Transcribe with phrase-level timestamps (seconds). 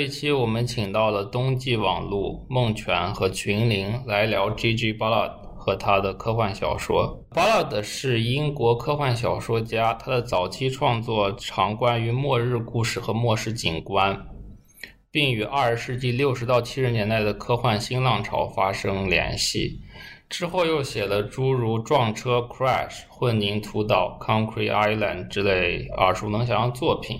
[0.00, 4.94] 一期我们请到了冬季网路、梦泉和群灵来聊 G.G.
[4.94, 7.22] Ballad 和他的科幻小说。
[7.30, 14.26] Ballad 是英国科幻小说家，他的早期创作常关于末日故事和末世景观，
[15.10, 19.82] 并与二十世纪六十到七十年代的科幻新浪潮发生联系。
[20.30, 27.18] 之后又写了诸如《撞车》（Crash）、混凝土岛 （Concrete Island） 之类耳熟能详的作品，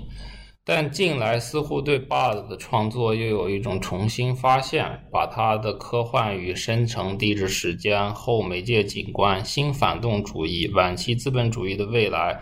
[0.65, 12.41] 但近来似乎对 Ballard 的创作又有一种重新发现，把他的科幻与深层地质时间、后媒介景观、新反动主义、晚期资本主义的未来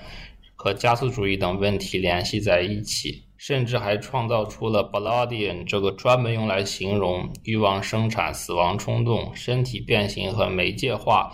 [0.56, 3.24] 和加速主义等问题联系在一起。
[3.38, 11.32] 甚至还创造出了 Balladian 这个专门用来形容欲望生产、死亡冲动、身体变形和媒介化，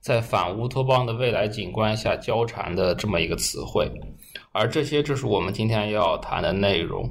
[0.00, 3.88] 在反乌托邦的未来景观下交缠的这么一个词汇。
[4.54, 7.10] 而这些就是我们今天要谈的内容。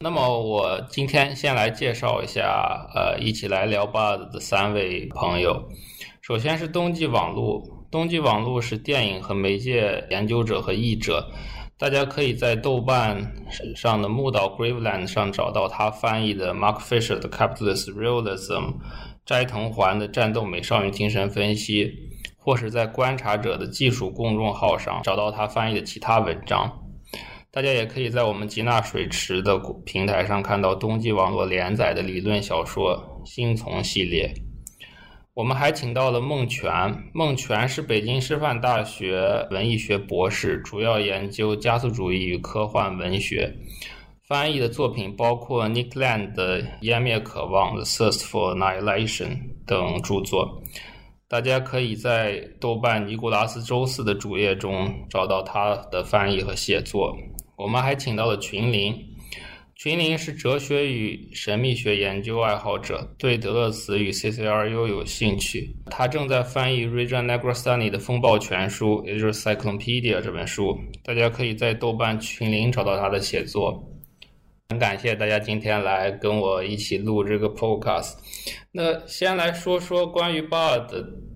[0.00, 5.68] 那么，我今天先来介绍一下，呃，一起来聊 Ballad 的三位朋友。
[6.22, 11.30] 首先是冬季网路，冬季网路是电影和媒介研究者和译者。
[11.76, 13.34] 大家可以在豆瓣
[13.76, 18.74] 上的木岛 Graveland 上找到他翻译的 Mark Fisher 的 Capitalist Realism，
[19.26, 22.07] 斋藤环的战斗美少女精神分析，
[22.48, 26.80] 或是在观察者的技术公众号上找到他翻译的其他文章。
[27.50, 34.32] 大家也可以在我们吉纳水池的平台上看到冬季网络连载的理论小说《星丛》系列。
[35.34, 36.72] 我们还请到了孟泉，
[37.12, 43.52] 孟泉是北京师范大学文艺学博士，主要研究加速主义与科幻文学，
[44.26, 49.36] 翻译的作品包括 Nick Land 的《湮灭渴望》The Thirst for Annihilation
[49.66, 50.62] 等著作。
[51.30, 57.14] 大家可以在豆瓣尼古拉斯周四的主页中找到他的翻译和写作。
[57.54, 58.98] 我们还请到了群灵。
[59.74, 65.76] 群灵是哲学与神秘学研究爱好者，对德勒兹与 CCRU 有兴趣。
[65.90, 70.76] 他正在翻译 Rajan Nagrastani 的《风暴全书》，也就是《Cyclopedia》这本书。
[71.04, 73.84] 大家可以在豆瓣群灵找到他的写作。
[74.70, 78.16] 很感谢大家今天来跟我一起录这个 Podcast。
[78.70, 80.86] 那先来说说关于 Bard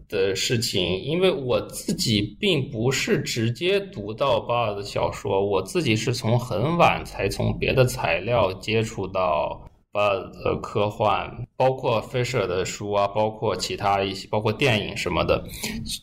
[0.07, 15.43] 的事情，因为我自己并不是直接读到巴尔的小说，我自己是从很晚才从别的材料接触到巴尔的科幻，包括 Fisher 的书啊，包括其他一些，包括电影什么的。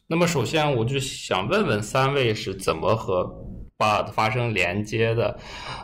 [0.07, 3.23] 那么，首先我就想问问三位是怎么和
[3.77, 5.39] 巴尔发生连接的，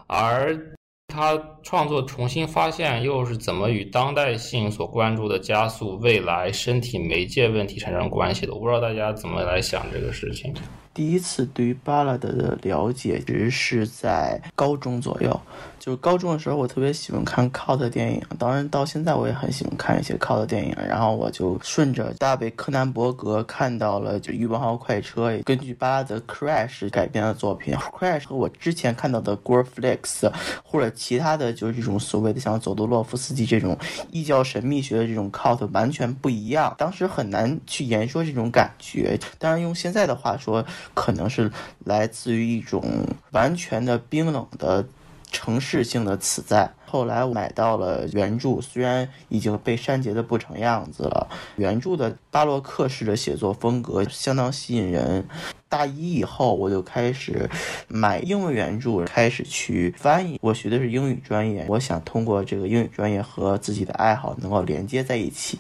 [0.08, 0.75] 而。
[1.16, 8.54] 他创作重新发现，又是怎么与当代性所关注的加速未来身体媒介问题产生关系的？
[8.54, 10.54] 我不知道大家怎么来想这个事情。
[10.94, 15.42] 第一次对于巴拉德的了解，其实是在高中左右。
[15.86, 20.76] 就是高中的时候，我特别喜欢看 cult 电影，当然到现在我也很喜欢看一些 cult 电影。
[20.76, 27.76] 然后我就顺着大卫柯南伯格看到了就《欲望号快车》，根据巴拉德 Crash 改编的作品。
[27.76, 30.28] Crash 和我之前看到的 Gore Flicks
[30.64, 33.78] 或者其他的就是这种所谓的像佐多洛夫斯基这种
[34.10, 36.74] 异教神秘学的这种 cult 完全不一样。
[36.80, 39.20] 当时很难去言说这种感觉。
[39.38, 40.66] 当然用现在的话说。
[40.96, 41.52] 可能是
[41.84, 42.84] 来自于一种
[43.32, 44.84] 完全的冰冷的
[45.32, 46.74] 城市性的此在。
[46.86, 51.28] 后来我买到了原著，虽然已经被删节的不成样子了。
[51.58, 55.28] 原著的巴洛克式的写作风格相当吸引人。
[55.68, 57.50] 大一以后，我就开始
[57.88, 60.40] 买英文原著，开始去翻译。
[60.42, 65.60] 我学的是英语专业，我想通过这个英语专业和自己的爱好能够连接在一起。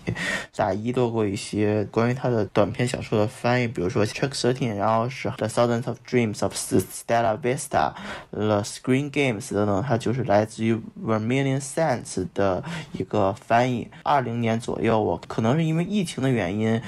[0.56, 7.68] 大一做过一些关于他的短篇小说的翻译，比如说《Check Thirteen》，然后是《The Thousands of Dreams of Stella Vista》，
[8.32, 12.64] 《The Screen Games》等等，它就是来自于 Vermilion Sands 的
[12.94, 13.90] 一个翻译。
[14.04, 16.82] 二零年左右，我可能是因为疫情的原因。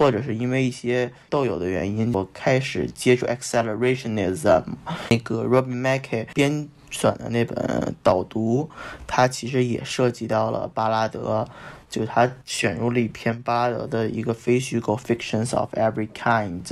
[0.00, 4.62] 或者是因为一些豆友的原因，我开始接触 accelerationism。
[5.10, 8.70] 那个 Robin Mackey 编选的那本导读，
[9.06, 11.46] 它其实也涉及到了巴拉德。
[11.90, 16.62] 就他选入了一篇巴拉德的一个非虚构《Fictions of Every Kind》，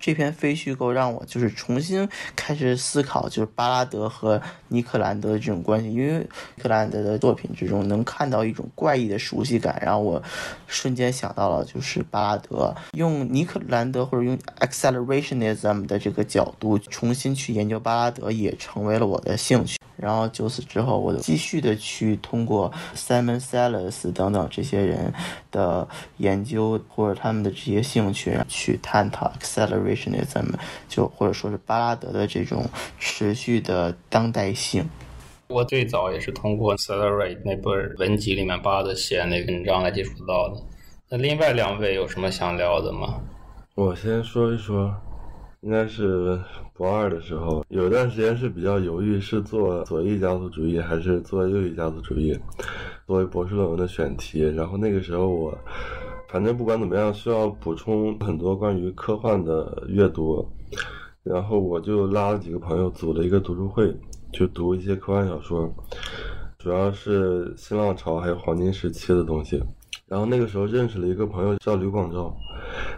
[0.00, 6.26] 这篇非虚构让我就是重新开始思考，就是巴拉德和尼克兰德的这种关系，因为
[6.60, 10.20] 克兰德的作品之中能看到一种怪异的熟悉感，然后我
[10.66, 19.78] 瞬间想到了就是巴拉德，用尼克兰德或者用 accelerationism 的这个角度重新去研究巴拉德，也成为了我的兴趣。
[19.96, 25.12] 然后就此之后，我继续的去通过 Simon Salas 等等这些人
[25.50, 25.86] 的
[26.16, 30.46] 研究或者他们的这些兴趣去探讨 accelerationism，
[30.88, 32.64] 就或者说是巴拉德的这种
[32.98, 34.84] 持续的当代性。
[35.48, 40.60] 我最早也是通过 Accelerate 那本文集里面巴拉德写的那个文章来接触到的。
[41.10, 43.20] 那另外两位有什么想聊的吗？
[43.74, 44.94] 我先说一说，
[45.64, 46.38] 应该是
[46.74, 52.38] 博二的时候，有一段时间是比较犹豫，是做左翼家族主义还是做右翼家族主义，
[53.06, 54.42] 作为博士论文的选题。
[54.42, 55.56] 然后那个时候我，
[56.28, 60.46] 反正不管怎么样，需要补充很多关于科幻的阅读，
[61.22, 63.96] 然后我就拉了几个朋友组了一个读书会。
[64.34, 65.72] 去读一些科幻小说，
[66.58, 69.62] 主要是新浪潮还有黄金时期的东西。
[70.08, 72.34] 然后那个时候认识了一个朋友叫吕广照，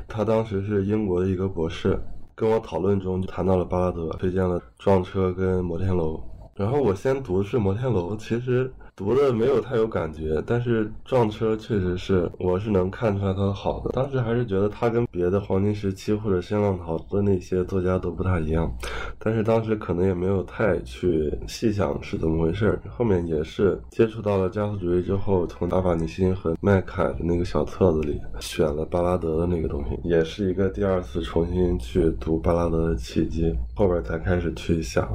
[0.08, 1.96] 他当时是英国的一个博士，
[2.36, 6.14] 跟我讨论中就谈到了巴拉德，推荐了《撞车》跟《摩天楼》。
[6.54, 8.72] 然后我先读的是《摩天楼》，其实。
[8.96, 13.90] 读的没有太有感觉，但是撞车确实是，我是能看出来它的好的。
[13.90, 18.74] 当时还是觉得它跟别的黄金时期或者新浪潮的那些作家都不太一样，
[19.18, 22.80] 但是当时可能也没有太去细想是怎么回事。
[22.88, 33.54] 后面也是接触到了加速主义之后，从阿法尼辛和麦凯的那个小册子里选了巴拉德的那个东西，也是一个第二次重新去读巴拉德的契机。
[33.74, 35.06] 后边才开始去想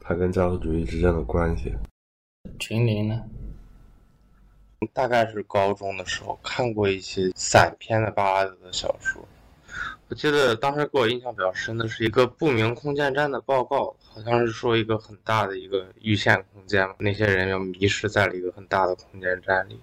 [0.00, 1.70] 他跟加速主义之间的关系。
[2.62, 3.24] 群林呢？
[4.92, 9.26] 大概是高中的时候看过一些散篇的巴拉德的小说。
[10.08, 19.80] 我记得当时给我印象比较深的是一个不明空间站的报告，好像是说一个很大的一个预线空间，那些人要迷失在了一个很大的空间站里。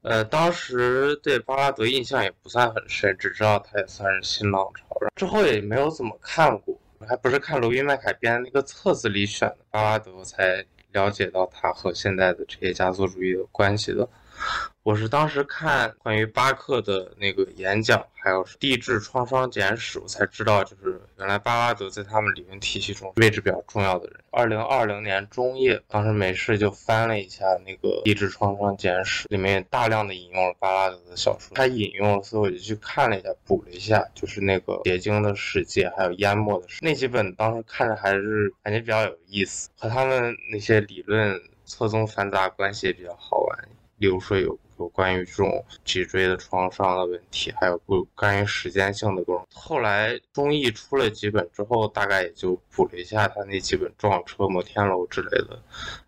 [0.00, 6.76] 呃，当时对巴拉德印象也不算很深，只知道他也算是新浪潮，之后也没有怎么看过，
[7.06, 10.66] 还不是看罗宾麦凯编的那个册子里选的巴拉德才。
[10.92, 14.08] 了解到它和现在的这些家族主义的关系的。
[14.82, 24.16] 我是当时看关于巴克的那个演讲，还有《地质创伤简史》，我才知道，就是原来巴拉德在他们理论体系中位置比较重要的人。
[24.32, 43.68] 二零二零年中叶，当时没事就翻了一下那个《地质创伤简史》，里面大量的引用了巴拉德的小说，他引用了，所以我就去看了一下，补了一下，就是那个《结晶的世界》还有《淹没的世》那几本，当时看着还是感觉比较有意思，和他们那些理论错综繁杂关系也比较好玩。
[44.02, 49.46] 比如说有有关于这种脊椎的创伤的问题，还有不关于时间性的各种。
[49.54, 55.62] 后来中译出了几本之后，大概也就补了一下他那几本撞车、摩天楼之类的。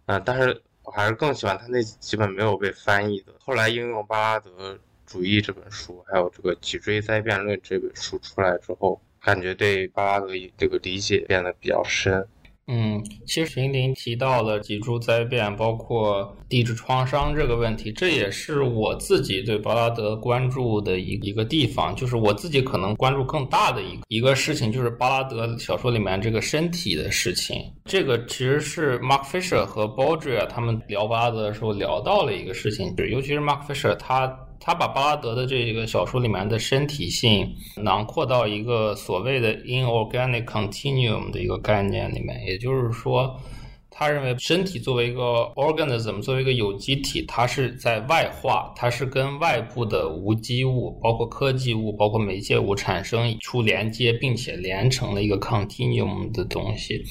[0.06, 3.32] 嗯，但是我还是更喜欢他那几本没有被翻译的。
[3.38, 4.76] 后来应用巴拉德
[5.06, 10.26] 主义这本书，还有这个脊椎灾变论这本书出来之后，感觉对巴拉德
[10.58, 12.26] 这个理解变得比较深。
[12.66, 21.94] 嗯，其实群林提到了脊柱灾变，包括地质创伤这个问题，这也是我自己对巴拉德关注的一一个地方。
[21.94, 27.62] 就是我自己可能关注更大的一个一个事情，就是巴拉德小说里面这个身体的事情。
[27.84, 34.34] 这个其实是 Mark Fisher 和 baudra 他们聊巴拉德的时候聊到了一个事情，就是尤其是 Mark Fisher 他。
[34.66, 43.38] 他把巴拉德的这个小说里面的身体性囊括到一个所谓的 inorganic continuum 的一个概念里面，也就是说，
[43.90, 57.04] 他认为身体作为一个 organism，作为一个有机体，它是在外化，它是跟外部的无机物，包括科技物、包括媒介物产生出连接，并且连成了一个 continuum 的东西。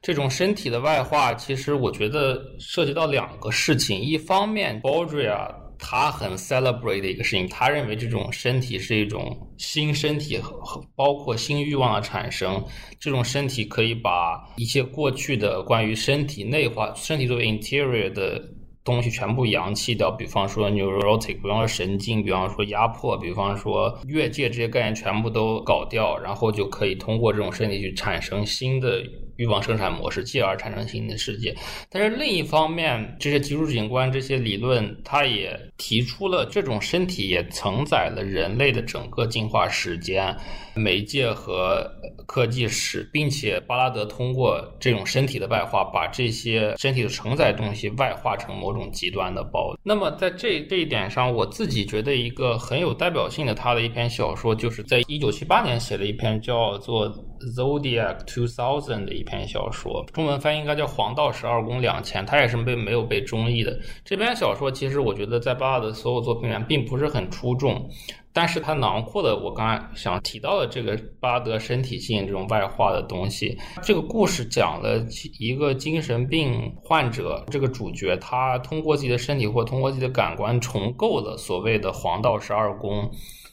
[0.00, 12.64] 这种身体的外化，其实我觉得涉及到两个事情，一方面 b a u d r i l a 他很 celebrate 的一个事情，他认为这种身体是一种新身体和包括新欲望的产生，
[12.98, 18.42] 这种身体可以把一些过去的关于身体内化、身体作为 interior 的
[18.84, 29.02] 东西全部扬弃掉，比方说 neurotic，比方说神经，比方说压迫，比方说越界这些概念全部都搞掉，然后就可以通过这种身体去产生新的。
[29.38, 31.54] 欲望生产模式，继而产生新的世界。
[31.90, 40.36] 但是另一方面，这些技术景观、这些理论，它也提出了这种身体也承载了人类的整个进化时间、
[40.74, 41.88] 媒介和
[42.26, 49.78] 科技史，并且巴拉德通过这种身体的外化，把这些身体的承载东西外化成某种极端的暴力。
[49.84, 57.08] 那么在这这一点上，我自己觉得一个很有代表性的他的一篇小说，就是在一九七八年写了一篇叫做
[57.54, 59.28] 《Zodiac Two Thousand》的一。
[59.28, 63.78] 篇小说，中文翻译应该叫《黄道十二宫两千》，它也是被没有被中译的。
[64.02, 67.86] 这篇小说其实我觉得在巴拉德所有作品里面并不是很出众，
[68.32, 73.54] 但是它囊括的我刚才想提到的这个巴德身体性这种外化的东西。
[73.82, 75.06] 这个故事讲了
[75.38, 83.10] 一个精神病患者，这个主角他通过自己的身体或通过自己的感官重构了所谓的黄道十二宫。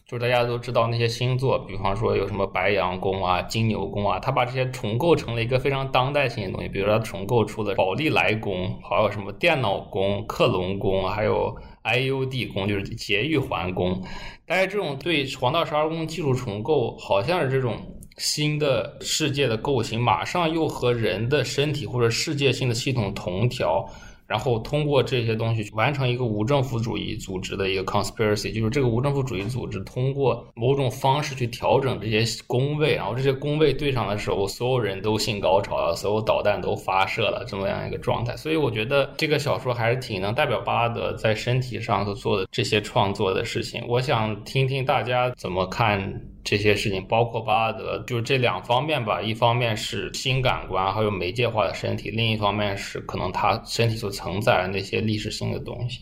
[0.07, 6.69] 就是大家都知道那些星座，比方说有什么白羊宫啊、金牛宫啊，他把这些重构成了一个非常当代性的东西。
[6.69, 13.99] 比如说他重构出了宝利来宫，还有什么电脑宫、克隆宫，还有 IUD 宫，就是节育环宫。
[14.45, 17.75] 但是这种对黄道十二宫技术重构，好像是这种
[18.17, 23.83] 新的世界的构型，马上又和人的身体或者世界性的系统同调。
[24.27, 38.35] 然后通过这些东西去完成一个无政府主义组织的一个 conspiracy，就是这个无政府主义组织通过某种方式去调整这些工位，然后这些工位对上的时候，所有人都性高潮了，所有导弹都发射了，这么样一个状态。
[38.35, 43.83] 所以我觉得这个小说还是挺能代表巴拉德在身体上所做的这些创作的事情。
[43.87, 46.34] 我想听听大家怎么看。
[46.45, 49.19] 这些事情包括巴拉德，就是这两方面吧。
[49.19, 56.01] 一方面是新感官，还有媒介化的身体；另一方面是可能他身体所承载的那些历史性的东西。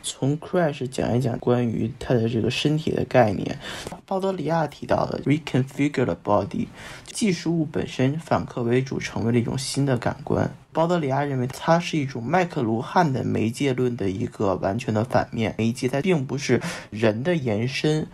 [0.00, 3.58] 从 Crash 讲一讲关于他的这个身体的概念。
[4.06, 6.66] 鲍德里亚提到的 reconfigure the body，
[7.04, 10.50] 技术物本身反客为主，成为了一种新的感官。
[10.72, 15.54] 鲍德里亚认为它是一种麦克卢汉的媒介论的一个完全的反面。
[15.58, 18.06] 媒介它并不是人的延伸。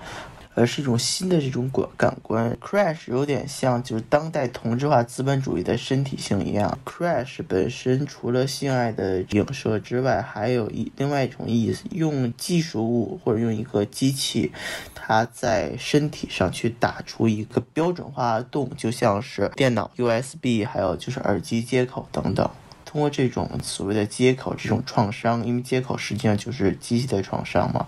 [0.54, 6.78] 而是一种新的这种感感官，crash 有点像就是当代同质化资本主义的身体性一样。
[6.84, 14.52] crash 本身除了性爱的影射之外，还有一另外一种意思，用技术物或者用一个机器，
[14.94, 22.48] 它在身体上去打出一个标准化的洞，就像是电脑 USB，还有就是耳机接口等等。
[22.84, 27.84] 通过这种所谓的接口，这种创伤，因为接口实际上就是机器的创伤嘛。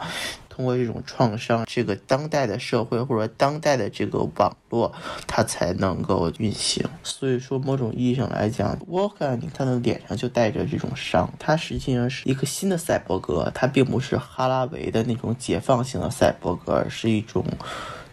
[0.56, 4.90] 通过这种创伤，这个当代的社会或者当代的这个网络，
[5.26, 6.82] 它才能够运行。
[7.02, 17.44] 所以说，某种意义上来讲，沃克尼他的脸上就带着这种伤，他实际上是一个新的赛博格，他并不是哈拉维的那种解放型的赛博格，而是一种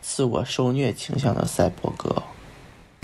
[0.02, 2.22] 自我受虐倾向的赛博格。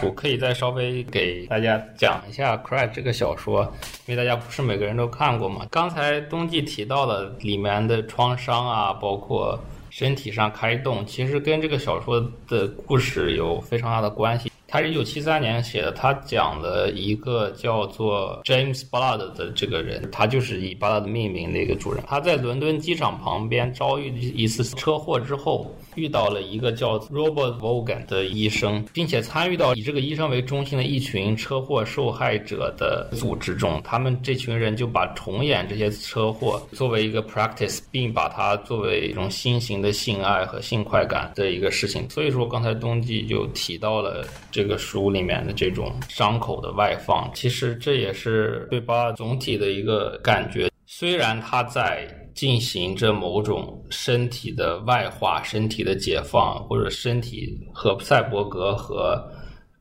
[0.02, 3.64] 我可以再稍微给大家讲一下《Cry》这个小说，
[4.06, 5.66] 因为大家不是每个人都看过嘛。
[5.70, 14.52] 刚才冬季提到的里面的创伤啊，包括身体上开洞，其实跟这个小说的故事有非常大的关系。
[14.70, 22.04] 他是一九七三年写的，他讲了一个叫做 James Blood 的这个人，他就是以 Blood 命名的一个主人。
[22.08, 25.70] 他在伦敦机场旁边遭遇一次车祸之后。
[25.96, 33.82] 遇到了一个叫 Robert Vaughan 的医生，并且参与到以这个医生为中心的一群车祸受害者的组织中。
[33.84, 42.10] 他们这群人就把重演这些车祸作为一个 practice，并把它作为一种新型的性爱和性快感的一个事情。
[42.10, 44.26] 所以说，刚才冬季就提到了
[44.60, 50.70] 这个书里面的这种伤口的外放，其实这也是对巴总体的一个感觉。
[50.86, 52.08] 虽然他在。
[52.36, 59.22] 进行着某种身体的外化、身体的解放，或者身体和赛博格和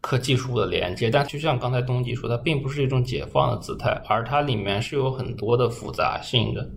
[0.00, 6.68] 科技术的连接，但就像刚才东吉说，它并不是一种解放的姿态，而它里面是有很多的复杂性的。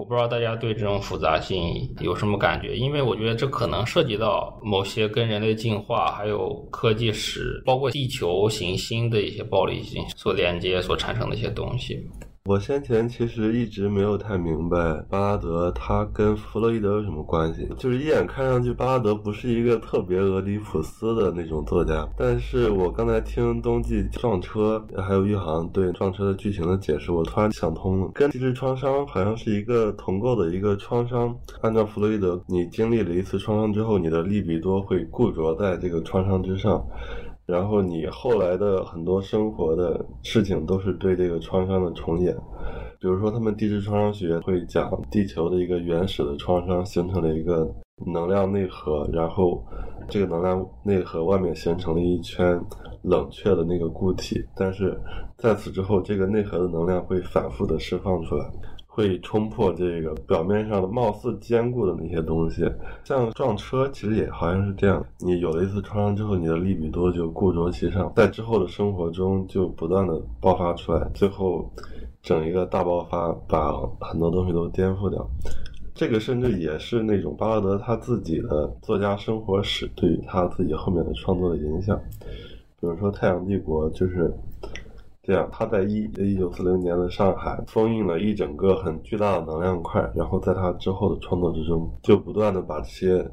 [0.00, 12.02] 我不知道大家对这种复杂性有什么感觉，因为我觉得这可能涉及到某些跟人类进化、还有科技史，包括地球行星的一些暴力性所连接所产生的一些东西。
[12.46, 14.76] 我先前其实一直没有太明白
[15.10, 31.36] 巴拉德他跟弗洛伊德有什么关系，就是一眼看上去巴拉德不是一个特别俄狄浦斯的那种作家，但是我刚才听冬季撞车还有玉航对撞车的剧情的解释，我突然想通了，跟地质创伤好像是一个同构的一个创伤。
[31.60, 36.82] 按照弗洛伊德，你经历了一次创伤之后，你的利比多会固着在这个创伤之上。
[37.50, 42.34] 然后你后来的很多生活的事情都是对这个创伤的重演，
[43.00, 47.68] 比如说他们地质创伤学会讲地球的一个原始的创伤形成了一个
[48.14, 49.62] 能量内核，然后
[50.08, 52.58] 这个能量内核外面形成了一圈
[53.02, 54.98] 冷却的那个固体，但是
[55.36, 58.46] 在此之后，这个内核的能量会反复的释放出来。
[58.92, 62.68] 会冲破这个表面上的貌似坚固的那些东西，
[63.04, 65.02] 像撞车，其实也好像是这样。
[65.20, 71.70] 你有了一次创伤之后，你的利比多就固着其上，在之后的生活中就不断的爆发出来，最后
[72.20, 75.24] 整一个大爆发，把很多东西都颠覆掉。
[75.94, 81.98] 这个甚至也是那种巴拉德他自己的作家生活史对于他自己后面的创作的影响。
[82.80, 84.34] 比如说《太阳帝国》就是
[85.22, 93.30] 这样，他在一一九四零年的上海封印了一整个很巨大的能量块，然后在他之后的创作之中，就不断的把这些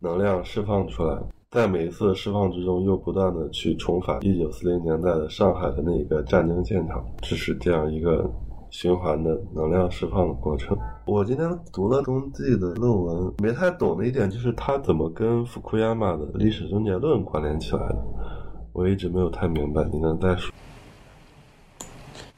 [0.00, 1.16] 能量释放出来。
[1.50, 8.28] 在每一次的释放之中，又不断的去重返一九四零年代的上海的那个战争现场，这是这样一个
[8.68, 10.76] 循环的能量释放的过程。
[11.06, 18.04] 我今天读了冬季的论文，没太懂的一点就是他怎么跟福库亚马的历史终结论关联起来的，
[18.72, 19.88] 我一直没有太明白。
[19.90, 20.52] 你能再说？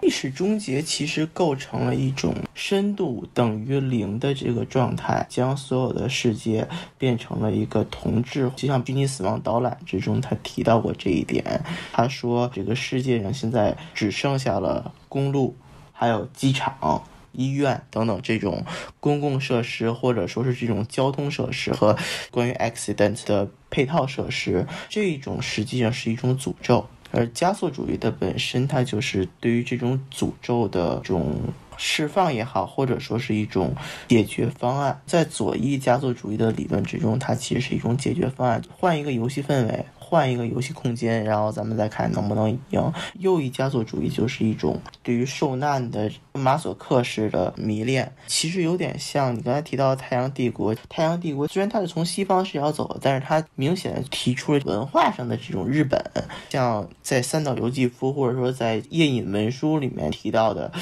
[0.00, 6.66] 历史终结其实构成了一种深度等于零的这个状态，将所有的世界
[6.96, 8.50] 变成了一个同质。
[8.56, 11.62] 就像《濒临死亡导览》之中，他提到过这一点。
[11.92, 15.54] 他说，这个世界上现在只剩下了公路、
[15.92, 18.64] 还有机场、医院等等这种
[19.00, 21.96] 公共设施，或者说是这种交通设施和
[22.30, 24.66] 关于 accident 的配套设施。
[24.88, 26.86] 这种实际上是一种诅咒。
[27.12, 31.36] 而加速主义的本身，它就是对于这种诅咒的这种
[31.76, 33.74] 释放也好，或者说是一种
[34.08, 35.00] 解决方案。
[35.06, 39.84] 在左翼加速主义的理论之中，它其实是一种解决方案，换一个游戏氛围。
[40.10, 42.92] 换一个游戏空间，然后咱们再看能不能赢。
[43.20, 50.74] 右翼加速主义就是一种对于受难的马索克式的迷恋，其实有点像你刚才提到的太阳帝国。
[50.88, 56.04] 太阳帝国虽然它是从西方视角走的，但是它明显提出了文化上的这种日本，
[56.48, 60.72] 像在三岛由纪夫或者说在夜隐文书里面提到的，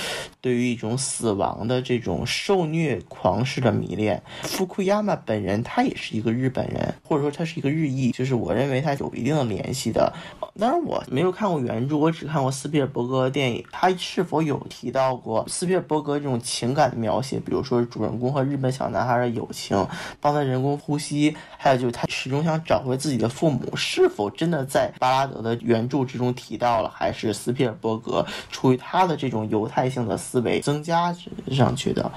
[0.40, 4.22] 对于一种死亡的这种受虐狂式的迷恋。
[4.42, 9.12] 福库亚马本人他也是一个日本人，或者说他是一个日裔，就是我认为他有。
[9.18, 10.12] 一定的联系的，
[10.58, 13.64] 当然我没有看过原著，我只看过斯皮尔伯格的电影。
[13.72, 17.38] 他是否有提到过斯皮尔伯格这种情感的描写？
[17.40, 19.86] 比如说主人公和日本小男孩的友情，
[20.20, 26.88] 帮他人工呼吸，还有就是他始终想找回自己的父母，是否真的在巴拉德的原著之中提到了？
[26.94, 31.14] 还是斯皮尔伯格出于他的这种犹太性的思维增加
[31.50, 32.10] 上去的？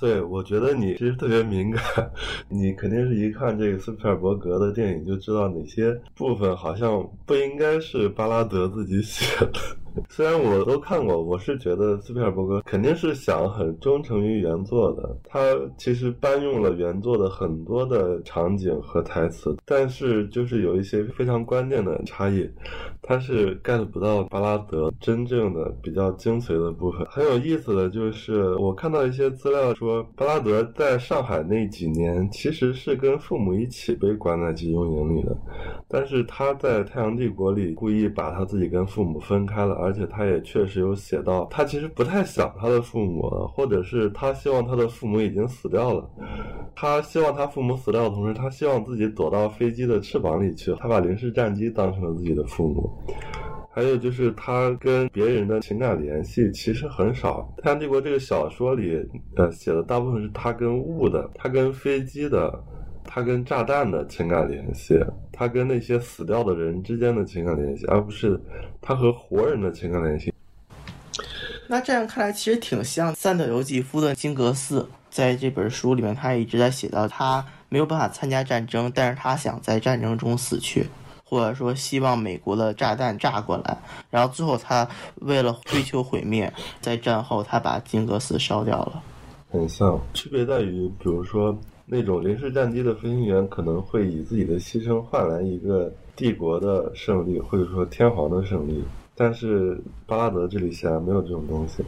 [0.00, 1.82] 对，我觉得你其实特别敏感，
[2.48, 9.60] 你肯定是一看这个斯皮尔伯格的电影就知道哪些部分好像不应该是巴拉德自己写的。
[10.08, 15.16] 虽然我都看过，我是觉得斯皮尔伯格肯定是想很忠诚于原作的。
[15.24, 15.40] 他
[15.76, 22.48] 其实搬用了原作的很多的场景和台词，但是就是有一些非常关键的差异，
[23.02, 27.04] 他是 get 不到巴拉德真正的比较精髓的部分。
[27.10, 35.36] 很有意思的就是，我看到一些资料说，巴拉德在上海那几年其实是跟父母一起被关在集中营里的，
[35.88, 39.79] 但是他在《太阳帝国》里故意把他自己跟父母分开了。
[39.80, 46.08] 而且他也确实有写到，他其实不太想他的父母，或者是他希望他的父母已经死掉了。
[46.76, 50.74] 他希望他父母死掉的同时，他希望自己躲到飞机的翅膀里去。
[50.76, 52.90] 他把零式战机当成了自己的父母。
[53.72, 57.48] 还有就是他跟别人的情感联系其实很少。
[57.62, 59.00] 《太阳帝国》这个小说里，
[59.36, 62.52] 呃，写的大部分是他跟雾的，他跟飞机的。
[63.12, 64.96] 他跟炸弹的情感联系，
[65.32, 68.40] 他跟那些死掉的人之间的情感联系，而不是
[68.80, 70.32] 他和活人的情感联系。
[71.66, 74.88] 那这样看来，其实挺像三岛由纪夫的金阁寺。
[75.10, 80.86] 在这本书里面，他一直在写到，他没有办法参加战争，但是他想在战争中死去，
[81.24, 83.76] 或者说希望美国的炸弹炸过来。
[84.08, 89.02] 然后最后，他为了追求毁灭，在战后他把金阁寺烧掉了。
[89.50, 91.58] 很像，区别在于，比如说。
[91.92, 98.84] 那种零式战机的飞行员可能会以自己的牺牲换来一个帝国的胜利，或者说天皇的胜利。
[99.16, 99.76] 但是
[100.06, 101.82] 巴拉德这里显然没有这种东西。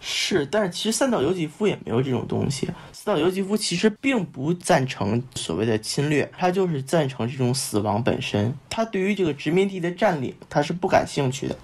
[0.00, 2.68] 是，但是其实三岛由纪夫也没有这种东西。
[2.90, 8.54] 三岛由纪夫其实并不赞成所谓的侵略，他就是赞成这种死亡本身。
[8.70, 11.54] 他对于这个殖民地的占领，他是不感兴趣的。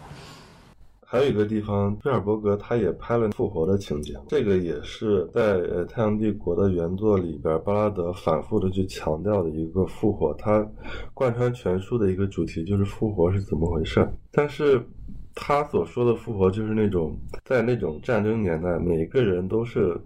[1.14, 10.68] 还有一个地方，贝尔伯格他也拍了复活的情节，这个也是在呃《太阳帝国》的原作里边，巴拉德反复的去强调的一个复活，他
[11.14, 14.04] 贯穿全书的一个主题就是复活是怎么回事。
[14.32, 14.84] 但是
[15.36, 19.96] 他所说的复活，就是那种在那种战争年代，每个人都是。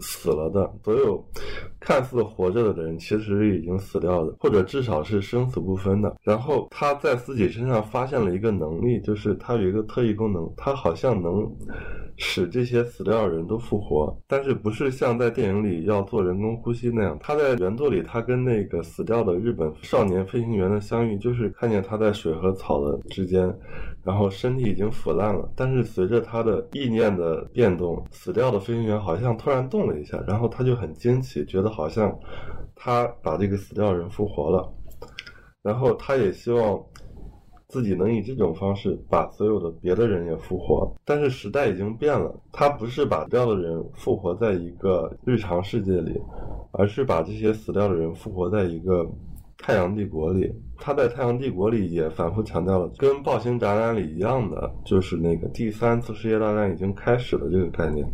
[0.00, 1.24] 死了的所有
[1.80, 6.16] 看似活着的人，其实已经死掉的，或者至少是生死不分的。
[6.22, 11.48] 然后他在自己身上发现了一个能力，就是他有一个特异功能，他好像能
[12.16, 17.16] 使这些死掉的人都复活，但是不是像在电影里要做人工呼吸那样。
[17.20, 23.56] 他在原作里，他跟那个死掉的日本少年飞行员的相遇，就是看见他在水和草的之间。
[24.08, 32.18] 然后身体已经腐烂了，但是随着他的意念的变动，死掉的飞行员好像突然动了一下，然后他就很惊奇，觉得好像
[32.74, 34.66] 他把这个死掉的人复活了。
[35.62, 36.82] 然后他也希望
[37.68, 40.90] 自己能以这种方式把所有的别的人也复活。
[41.04, 46.18] 但是时代已经变了，他不是把掉的人复活在一个日常世界里，
[46.72, 49.06] 而是把这些死掉的人复活在一个。
[49.58, 58.06] 太阳帝国里，他在太阳帝国里也反复强调了，跟暴星展览里一样的，就是那个第三次世界大战已经开始了这个概念，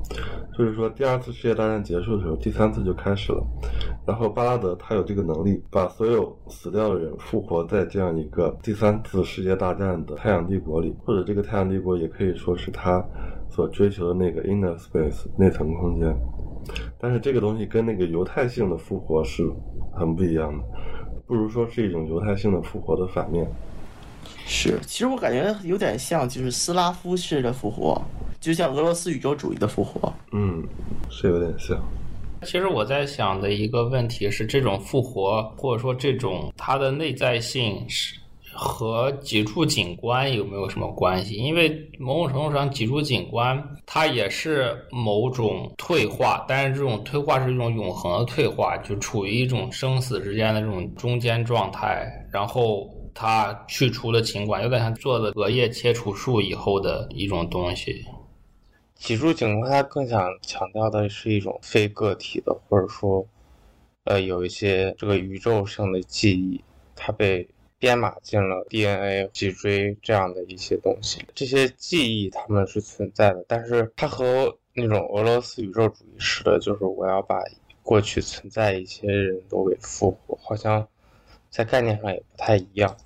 [0.56, 3.44] 就是说第二次世界大战结束的时候，第三次就开始了。
[4.06, 13.04] 然后巴拉德他有这个能力，把所有死掉的人复活在这样一个第三次世界大战的太阳帝国里，或者这个太阳帝国也可以说是他
[13.50, 16.16] 所追求的那个 inner space 内层空间。
[16.98, 19.44] 但是这个东西跟那个犹太性的复活是
[19.94, 20.64] 很不一样的。
[21.26, 23.46] 不如说是一种犹太性的复活的反面。
[24.46, 28.00] 是，其实我感觉有点像，就是斯拉夫式的复活，
[28.40, 30.12] 就像俄罗斯宇宙主义的复活。
[30.32, 30.62] 嗯，
[31.10, 31.78] 是有点像。
[32.42, 38.16] 其实我在想的一个问题是，这种复活或者说这种它的内在性是。
[38.56, 41.34] 和脊柱景观有没有什么关系？
[41.34, 52.06] 因为某种程度上，脊柱景观它也是某种退化，但是这种退化是一种永恒的退化，就处于一种生死之间的这种中间状态。
[52.30, 58.04] 然后它去除了情管，有点像做了额叶切除术以后的一种东西。
[58.94, 63.26] 脊柱景观它更想强调的是一种非个体的，或者说，
[64.04, 66.62] 呃，有一些这个宇宙性的记忆，
[66.94, 67.46] 它被。
[67.84, 77.42] 编码进了 DNA、脊椎这样的一些东西，这些记忆它们是存在的，但是它和那种俄罗斯宇宙主义式的，就是我要把
[77.82, 80.88] 过去存在一些人都给复活，好像
[81.50, 82.96] 在概念上也不太一样。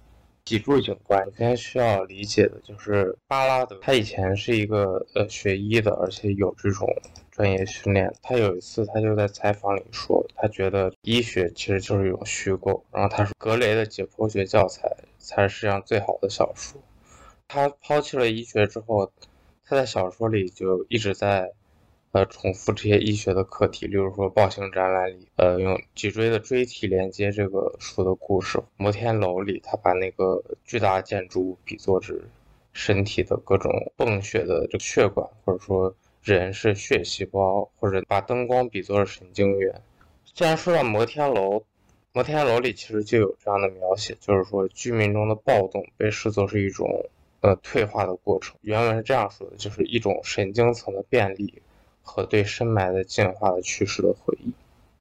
[0.49, 6.89] 脊柱景观，首先需要理解的就是巴拉德，他以前是一个呃学医的，而且有这种
[7.31, 8.11] 专业训练。
[8.23, 12.83] 他有一次他就在采访里说，他觉得医学其实就是一种虚构。
[12.91, 16.81] 然后他说，格雷的解剖学教材才是世界上最好的小说。
[17.47, 19.13] 他抛弃了医学之后，
[19.67, 21.53] 他在小说里就一直在。
[22.13, 32.25] 呃，重复这些医学的课题，例如说暴行展览里，呃，用脊椎的椎体连接这个书的故事；摩天楼里，他把那个巨大建筑物比作是
[32.73, 39.83] 身体的各种泵血的这个血管，或者说人是血细胞，或者把灯光比作是神经元。
[40.25, 41.63] 既然说到摩天楼，
[42.15, 46.89] 摩天楼里其实就有这样的描写，就是说居民中的暴动被视作是一种
[47.43, 48.57] 呃退化的过程。
[48.63, 51.61] 原文是这样说的，就是一种神经层的便利。
[52.09, 54.51] 和对深埋的进化的趋势的回忆，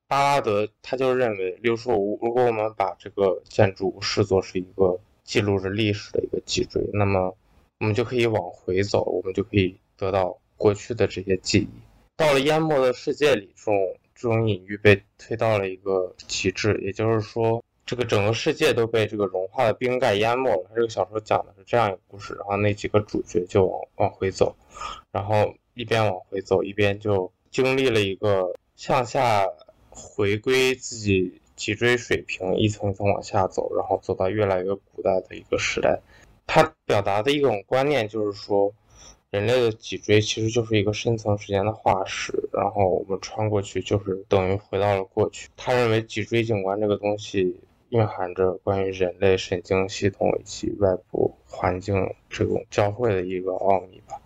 [0.10, 7.34] 巴拉德他就认为，例如说，如果我们把这个建筑视作是一个记录着历史的一个脊椎，那么
[7.80, 11.70] 我们就可以往回走，我们就可以得到过去的这些记忆。
[12.18, 20.66] 到了淹没的世界里，这种这种隐喻被推到了一个极致，也就是说，这个整个世界都被这个融化的冰盖淹没了。
[20.68, 24.54] 他这个小说讲的是这样一个故事，然后那几个主角就往往回走，
[25.14, 25.56] 然后。
[25.78, 29.46] 一边往回走，一边就经历了一个向下
[29.90, 36.00] 回归自己脊椎水平，一层一层往下走，然后走到越来越古代的一个时代。
[36.48, 38.74] 他表达的一种观念就是说，
[39.30, 45.50] 人类的脊椎其实就是一个深层时间的化石，然后我们穿过去就是等于回到了过去。
[45.56, 47.60] 他认为脊椎景观这个东西
[47.90, 54.20] 蕴含着关于人类神经系统以及外部环境这种交汇的一个奥秘吧。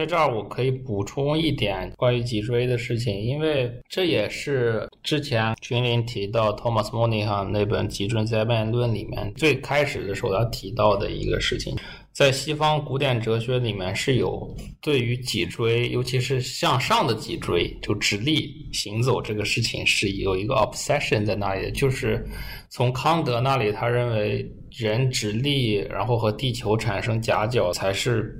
[0.00, 11.76] 在这儿我可以补充一点关于脊椎的事情，因为这也是之前君临提到 Thomas Monihan 那本《脊椎灾变论》里面最开始的时候要提到的一个事情。
[12.12, 22.26] 在西方古典哲学里面是有对于脊椎，尤其是向上的脊椎，就直立行走这个事情是有一个 obsession 在那里的，就是
[22.70, 28.34] 从康德那里，他认为人直立，然后和地球产生夹角才是。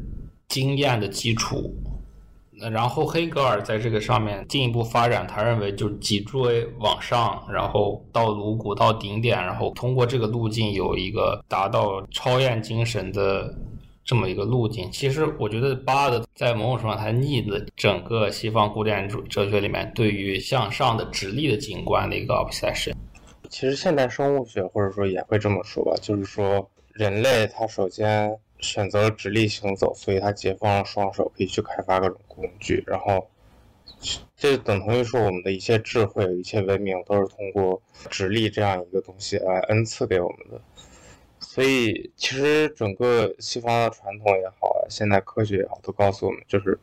[0.50, 1.72] 经验的基础，
[2.72, 13.54] 然后黑格尔在这个上面进一步发展，他认为就是脊椎往上，然后到颅骨到顶点，然后通过这个路径有一个达到超验精神的
[14.04, 14.90] 这么一个路径。
[14.90, 22.92] 其实我觉得巴的在某种程度上他逆了整个西方古典主哲学里面对于向上的直立的景观的一个 obsession。
[23.48, 28.36] 其实现代生物学或者说也会这么说吧，就是说人类他首先。
[28.60, 32.82] 选择了直立行走，所以他解放了双手，可以去开发各种工具。
[32.86, 33.28] 然后，
[34.36, 40.60] 这等同于说，我们的一切智慧、一切文明都是通过直立这样一个东西来恩赐给我们的。
[41.38, 46.78] 所以，其实整个西方的传统也好，现代科学也好，都告诉我们，就是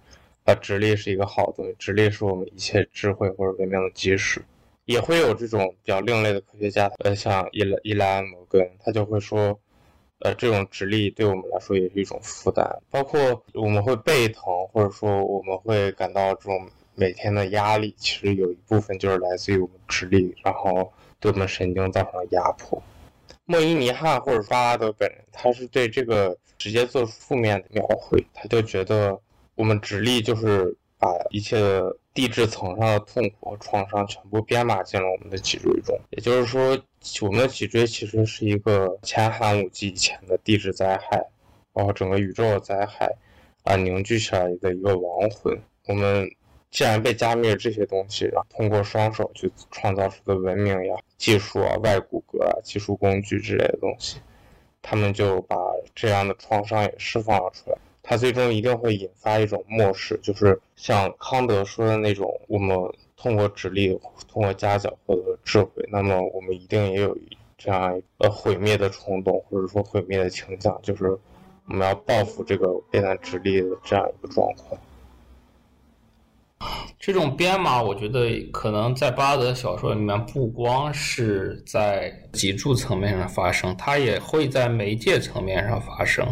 [0.46, 4.44] 啊，直立是一个好东西，直立是我们一切智慧或者文明的基石。
[4.86, 9.60] 也会有这种比较另类的科学家，呃，像伊莱伊莱安摩根，他就会说，
[10.20, 22.82] 呃，这种直立对我们来说也是一种负担，包括我们会背疼，或者说我们会感到这种每天的压力，其实有一部分就是来自于我们直立，然后对我们神经造成了压迫。
[23.46, 29.18] 莫伊尼汉或者巴拉德本人，他是对这个直接做出负面的描绘，他就觉得
[29.54, 36.78] 我们直立就是把一切的地质层上的痛苦和创伤全部编码进了我们的脊椎中，也就是说，
[37.22, 41.26] 我们的脊椎其实是一个前寒武纪以前的地质灾害，
[41.74, 43.16] 包括整个宇宙的灾害
[43.64, 45.60] 啊凝聚起来的一个亡魂。
[45.86, 46.30] 我们。
[46.70, 54.20] 既然被加密了这些东西，然后通过双手去创造出的文明呀、技术啊、外骨骼啊、技术工具之类的东西，
[54.82, 55.56] 他们就把
[55.96, 57.78] 这样的创伤也释放了出来。
[58.10, 62.74] 它最终一定会引发一种漠视，就是像康德说的那种：我们
[63.18, 67.18] 通过直立、通过夹角获得智慧，那么我们一定也有
[67.58, 71.10] 这样呃毁灭的冲动，或者说毁灭的倾向，就是
[71.68, 74.80] 我们要报复这个变得直立的这样一个状况。
[77.00, 86.28] 这种编码，我觉得可能在巴德小说里面，不光是在脊柱层面上发生，它也会在媒介层面上发生。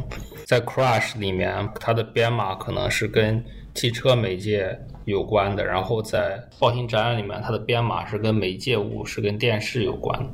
[0.46, 10.26] 在 Crash 里面，它的编码可能是跟汽车媒介有关的；然后在暴行展览里面，它的编码是跟媒介物，是跟电视有关的。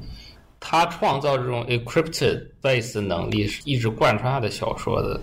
[0.59, 5.19] 他创造这种 encrypted base 的能力，是一直贯穿他的小说的。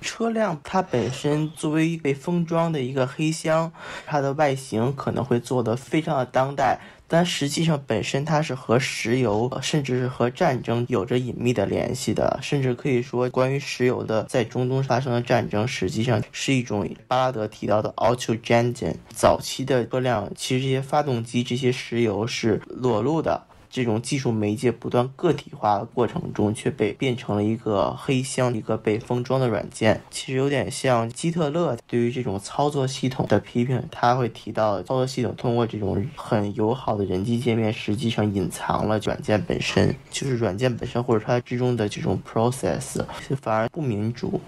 [0.00, 3.72] 车辆它本身作为被封装的一个黑箱，
[4.06, 18.94] 它的外形可能会做的非常的当代，但实际上本身它是和石油甚至是和战争有着隐秘的联系的，甚至可以说关于石油的在中东发生的战争，实际上是一种巴拉德提到的 auto engine。
[19.14, 23.46] 早期的车辆其实这些发动机这些石油是裸露的。
[23.70, 30.00] 这种技术媒介不断个体化的过程中，却被变成了一个黑箱，一个被封装的软件。
[30.10, 43.04] 其实有点像基特勒对于这种操作系统的批评，他会提到操作系统通过这种很友好的人机界面，实际上隐藏了软件本身，就是软件本身或者它之中的这种 process，
[43.40, 44.40] 反而不民主。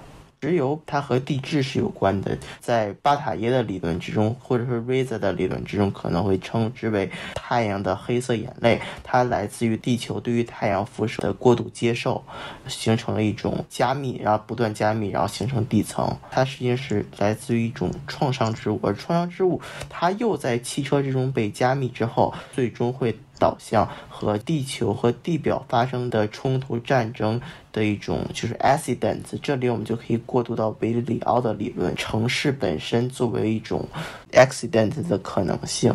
[0.43, 8.81] 石油它和地质是有关的，在巴塔耶的理论之中，或者是 Reza 的理论之中，可能会称之为太阳的黑色眼泪。
[9.05, 12.25] 它来自于地球对于太阳辐射的过度接受，
[12.67, 16.13] 形成了一种加密，然后不断加密，然后形成地层。
[16.29, 23.17] 它实际上是来自于一种创伤之物，而创伤之物它又在汽车之中被加密之后，最终会。
[23.43, 27.41] 导向和地球和地表发生的冲突战争
[27.73, 33.85] 的一种就是 accidents，这里我们就可以过渡到维里奥的理论，城市本身作为一种
[34.31, 35.93] accident 的可能性。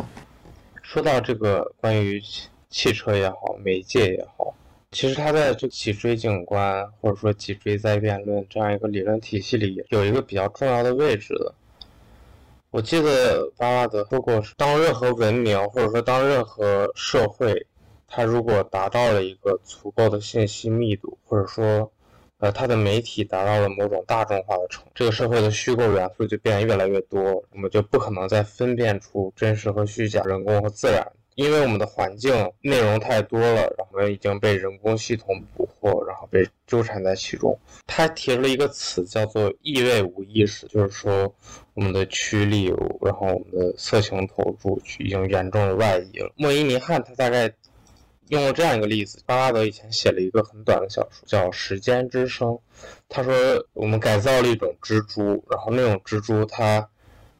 [0.82, 2.22] 说到这个关于
[2.68, 4.54] 汽车也好，媒介也好，
[4.90, 11.54] 其实它在这脊椎景观或者说脊椎灾变论这样一个理论体系里有一个比较重要的位置的。
[12.78, 17.66] 我记得巴拉德说过，当任何文明或者说当任何社会，
[18.06, 21.90] 它如果达到了一个足够的信息密度，或者说，
[22.38, 31.04] 呃，它的媒体达到了某种大众化的程度，这个社会的虚构元素就变得越来越多，我们就不可能再分辨出真实和虚假、人工和自然。
[31.38, 37.56] 因为我们的环境内容太多了，然后已经被人工系统捕获，然后被纠缠在其中。
[37.86, 41.32] 他提出了一个词叫做“意味无意识”，就是说
[41.74, 46.32] 我们的驱力，然后我们的色情投注已经严重外移了。
[46.34, 47.48] 莫伊尼汉他大概
[48.30, 52.48] 用了这样一个例子：巴拉德以前写了一个很短的小说叫《时间之声》，
[53.08, 53.32] 他说
[53.74, 56.88] 我们改造了一种蜘蛛，然后那种蜘蛛它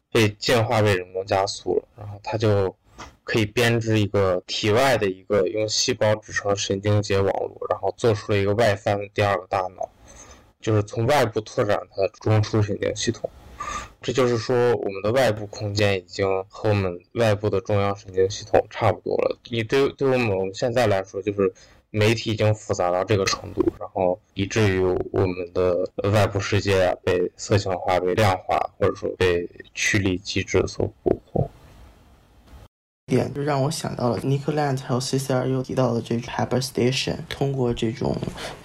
[0.09, 2.73] 被进化被人工加速了，然后它就。
[3.29, 9.87] 可以编织一个体外的一个用细胞制成神经节网络，然后做出了一个外翻的第二个大脑，
[10.59, 13.29] 就是从外部拓展它的中枢神经系统。
[14.01, 19.37] 这就是说，我们的外部空间已经和我们外部的中央神经系统差不多了。
[19.51, 21.53] 你对对我们我们现在来说，就是
[21.91, 24.79] 媒体已经复杂到这个程度，然后以至于
[25.11, 31.38] 我们的外部世界被色情化、被量化，或者说被驱力机制所捕获。
[33.09, 38.15] 点就让我想到了 Nick Land 还有 CCRU 提到的这种 Hyperstation，通过这种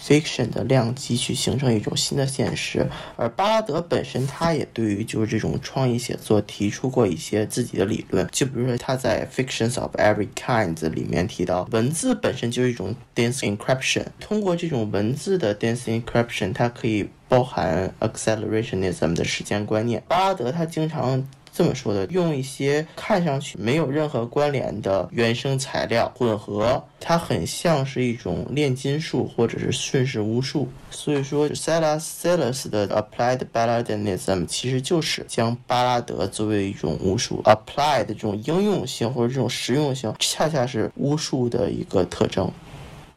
[0.01, 2.87] fiction 的量级去形成一种新的现实。
[3.17, 20.03] 而巴拉德本身他也对于就是这种创意写作提出过一些自己的理论，就比如说他在 Fictions of Every Kind 里面提到，文字本身就是一种 dense encryption，通过这种文字的 dense encryption，它可以包含 accelerationism 的时间观念。
[20.07, 21.27] 巴拉德他经常。
[21.57, 30.69] 这么说的，用一些看上去没有任何关联的原生材料混合，它很像是一种炼金术或者是顺势巫术。
[30.91, 42.51] 所以说，Silas Silas 的 Applied Balladism 其实就是将巴拉德作为一种巫术 Applied 这种应用性或者这种实用性，恰恰是巫术的一个特征。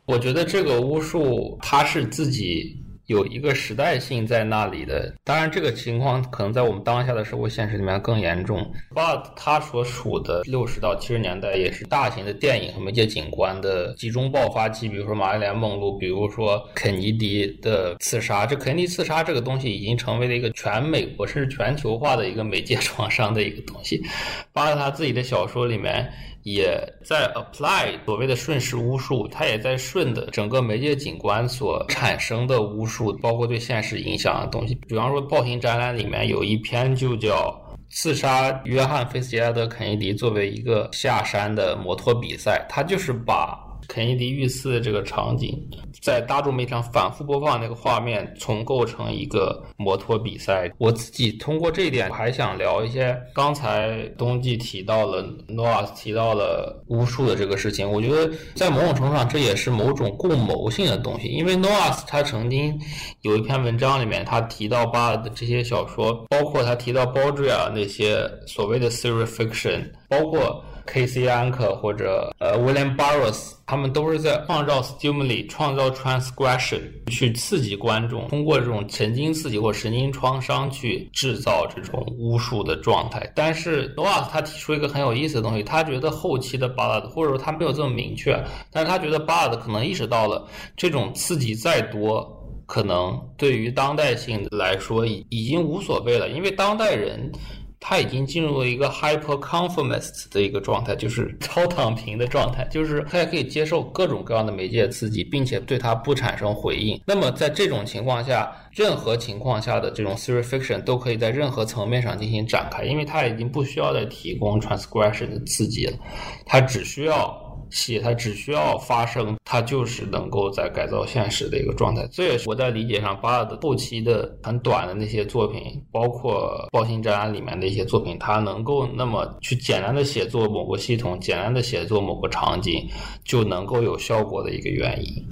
[0.06, 2.78] 我觉得这个巫术它是自己。
[3.08, 8.70] 有一个时代性在那里的，当然这个情况可能在我们当下的社会现实里面更严重。
[8.94, 18.46] But 他所处的六十到七十年代也是大型的电影和媒介景观的集中爆发期，比如说《玛丽莲梦露》，比如说肯尼迪的刺杀。
[18.46, 24.04] 这肯尼迪刺杀这个东西已经成为了一个全美国甚至全球化的一个媒介 创伤的一个东西。
[24.52, 26.12] 巴特他自己的小说里面。
[26.54, 34.74] 也在 apply 所谓的瞬时巫术，它也在顺的整个媒介景观所产生的巫术，包括对现实影响的东西。
[34.88, 37.54] 比方说，暴行展览里面有一篇就叫
[37.92, 43.67] “刺杀约翰·菲斯杰拉德·肯尼迪”作为一个下山的摩托比赛，他就是把。
[43.88, 45.58] 肯尼迪遇刺的这个场景，
[46.02, 50.72] 在大众媒体上反复播放那个画面，重构成一个摩托比赛。
[50.78, 57.90] 我自己通过这一点，我还想聊一些刚才冬季提到了诺瓦斯提到了巫术的这个事情。
[57.90, 62.78] 我觉得在某种程度上，这也是某种共谋性的东西，因为诺瓦斯他曾经
[63.22, 70.64] 有一篇文章里面，他提到巴尔的这些小说，包括他提到包追尔那些所谓的 theory fiction，包括。
[70.88, 71.28] K.C.
[71.28, 83.30] Anker 或者呃 William Burroughs，他们都是在创造 stimuli，创造 transgression，去刺激观众，通过这种神经刺激或神经创伤去制造这种巫术的状态。
[83.36, 92.26] 但是 Noah 他提出一个很有意思的东西，他觉得后期的 Baud 或者说他没有这么明确，但是他觉得 Baud 可能意识到了这种刺激再多，
[92.66, 97.32] 可能对于当代性来说已已经无所谓了，因为当代人。
[97.80, 107.00] 他已经进入了一个 hyperconformist 的一个状态，就是超躺平的状态，就是他也可以接受各种各样的媒介刺激，并且对它不产生回应。
[107.06, 115.98] 那么在这种情况下，任何情况下的这种 theory fiction 都可以在任何层面上进行展开，因为它已经不需要再提供 transgression 的刺激了，
[116.46, 117.47] 它只需要。
[117.72, 122.08] 戏它只需要发生，它就是能够在改造现实的一个状态。
[122.12, 132.88] 这也是我在理解上，巴尔的后期的很短的那些作品，包括《暴行战案》里面的一些作品，它能够那么去简单的写作某个系统，简单的写作某个场景，
[133.24, 135.28] 就能够有效果的一个原因。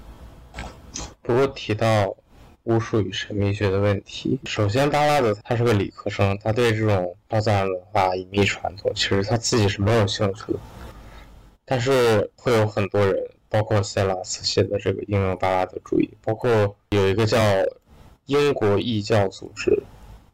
[1.22, 2.16] 不过提到
[2.64, 10.60] 巫术与神秘学的问题，首先巴拉德他是个理科生，他对这种超自然文化、隐秘传统，其实他自己是没有兴趣的。
[11.66, 13.16] 但是会有很多人，
[13.50, 17.38] 包括塞拉斯写的这个应用巴拉德主义，包括有一个叫
[18.28, 19.82] 英国异教组织，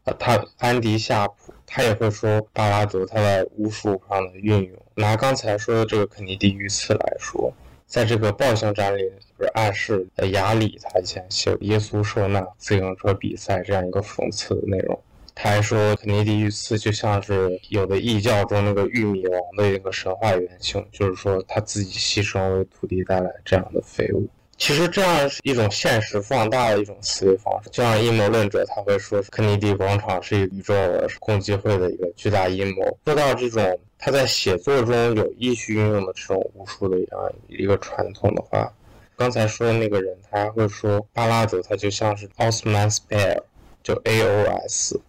[0.04, 4.78] 啊，他安迪夏普，他也会说巴拉德他在巫术上的运用。
[4.94, 7.52] 拿刚才说的这个肯尼迪遇刺来说，
[7.86, 15.00] 在这个暴行展里，不是暗示亚里他以前写耶稣受难自行车比赛这样一个讽刺的内容。
[15.34, 24.28] 他还说，肯尼迪遇刺就像是有的异教中那个玉米王的一个神话原型，就是说他自己牺牲为土地带来这样的废物。
[24.58, 30.74] 其实这样是一种现实放大的一种思维方式，就像阴谋论者他会说，肯尼迪广场是一宇宙
[31.18, 32.96] 共济会的一个巨大阴谋。
[33.06, 38.72] 说到这种他在写作中有意去运用的这种巫术的这样一个传统的话，
[39.16, 43.42] 刚才说的那个人他会说，巴拉德他就像是奥斯曼斯贝尔
[43.82, 45.00] 就 A O S。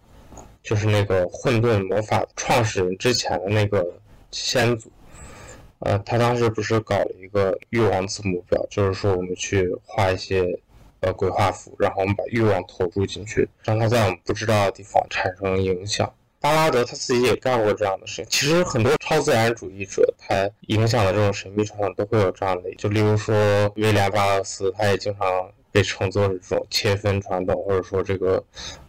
[0.64, 3.86] 就是那个混沌魔法创始人之前的那个
[4.30, 4.90] 先祖，
[5.80, 10.58] 呃，他当时不是搞了一个欲望字母表，就是说我们去画一些
[11.00, 16.10] 呃鬼画符，然后我们把欲望投注进去，让它在我们不知道的地方产生影响。
[16.40, 18.26] 巴拉德他自己也干过这样的事情。
[18.30, 23.34] 其实很多超自然主义者，他影响的这种神秘传统都会有这样的，就例如说
[23.76, 25.26] 威廉巴勒斯，他也经常
[25.70, 28.42] 被称作这种切分传统，或者说这个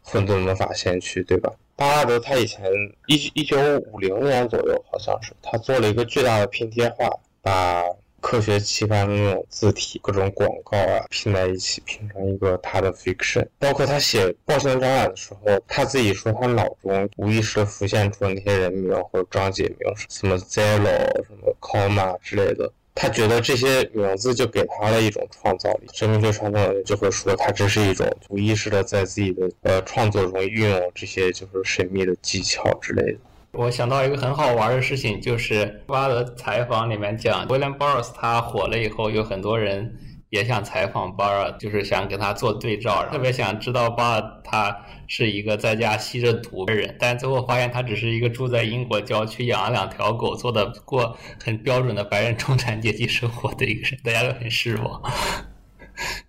[0.03, 1.51] 混沌魔法先驱，对吧？
[1.75, 2.71] 巴拉德他以前
[3.07, 3.57] 一一九
[3.91, 7.09] 五零年左右，好像是他做了一个巨大的拼贴画，
[7.41, 7.84] 把
[8.21, 13.45] 科学期刊的那种字体、各种广告啊拼在一起，拼成一个他的 fiction。
[13.59, 19.78] 包括他写《暴行展览》的时候，他自己说他脑中无意识浮现出的那些人名或者章节名，
[20.09, 22.71] 什么 Zero、什么 Comma 之类的。
[22.95, 25.87] 他觉得这些名字就给他了一种创造力。
[25.93, 33.19] 生命学创造力就会说，他这是一种无意识的在自己的呃创作中运用这些就是神秘的技巧之类的。
[33.51, 39.93] 我想到一个很好玩的事情，就是巴德采访里面讲，威廉·鲍尔斯他火了以后，有很多人。
[40.36, 44.77] 也想采访巴尔，就是想跟他做对照，特别想知道巴尔他
[45.07, 55.01] 是一个在家吸着毒的人，但最后发现他只是一个住在英国郊区养了两条狗，做的过很标准的白人中产阶级生活的一个人，大家都很失望，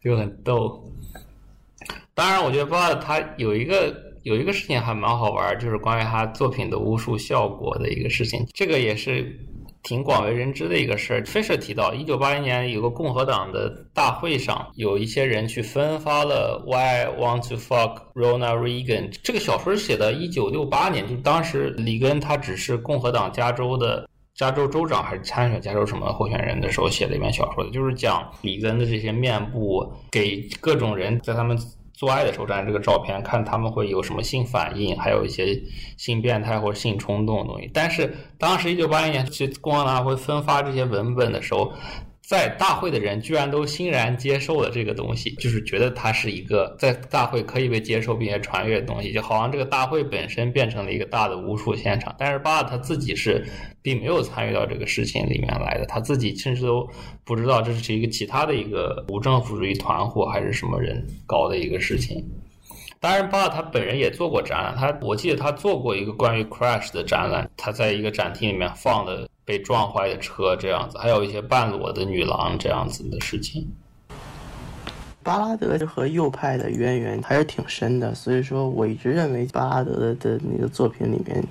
[0.00, 0.84] 就很逗。
[2.14, 3.92] 当然，我觉得巴尔他有一个
[4.22, 9.36] 有一个事情还蛮好玩，就是关于他作品的巫术效果的一个事情，这个也是。
[9.87, 11.22] 挺广为人知的一个事儿。
[11.22, 31.57] Fisher 提到，一九八零年有个共和党的大会上，有一些人去分发了 Why I Want to Fuck Ronald Reagan 这个小说写的，一九六八年，就当时里根他只是共和党加州的加州州长还是参选加州什么候选人的时候写的一篇小说，就是讲里根的这些面部给各种人在他们。
[31.97, 35.61] 做爱的时候照这个照片，看他们会有什么性反应，还有一些
[35.97, 37.68] 性变态或者性冲动的东西。
[37.74, 41.72] 但是当时一九八一年去共和党会分发这些文本的时候。
[42.27, 52.12] 在大会的人居然都欣然接受了这个东西，就是觉得它是一个在大会可以被接受并且传阅的东西，就好像这个大会本身变成了一个大的巫术现场。
[52.18, 53.47] 但是巴尔他自己是
[53.81, 56.85] 并没有参与到这个事情里面来的，他自己甚至都
[57.24, 62.29] 不知道这是一个其他的一个无政府主义团伙还是什么人搞的一个事情。
[62.99, 69.29] 当然，巴尔他本人也做过展览，他我记得他做过一个关于 Crash 的展览，他在一个展厅里面放的。
[69.47, 73.72] 被撞坏的车这样子，还有一些半裸的女郎这样子的事情。
[75.22, 81.42] 巴拉德就和右派的渊源还是挺深的，所以说我一直认为巴拉德的那个作品里面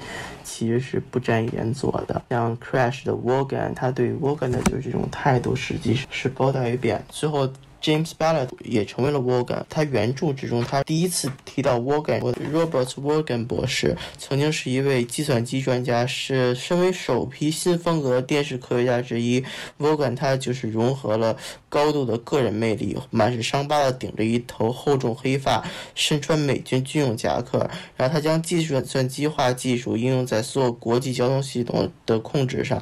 [0.43, 2.21] 其实是不沾言左的。
[2.29, 7.03] 像 Crash 的 Wogan，他对 Wogan 的就是这种态度，实际是褒大于贬。
[7.09, 7.49] 最后。
[7.81, 9.63] James Ballard 也成为了 Wogan。
[9.69, 12.19] 他原著之中，他第一次提到 Wogan。
[12.51, 19.43] Robert Wogan 博士曾经是一位计算机专家，是身为首批新风格电视科学家之一。
[19.79, 21.37] Wogan 他就是融合了
[21.75, 25.61] 高度的个人魅力，满是伤疤的顶着一头厚重黑发，
[25.93, 27.69] 身穿美军军用夹克。
[27.97, 32.81] 然后他将计算机化技术应用在所有国际交通系统的控制上。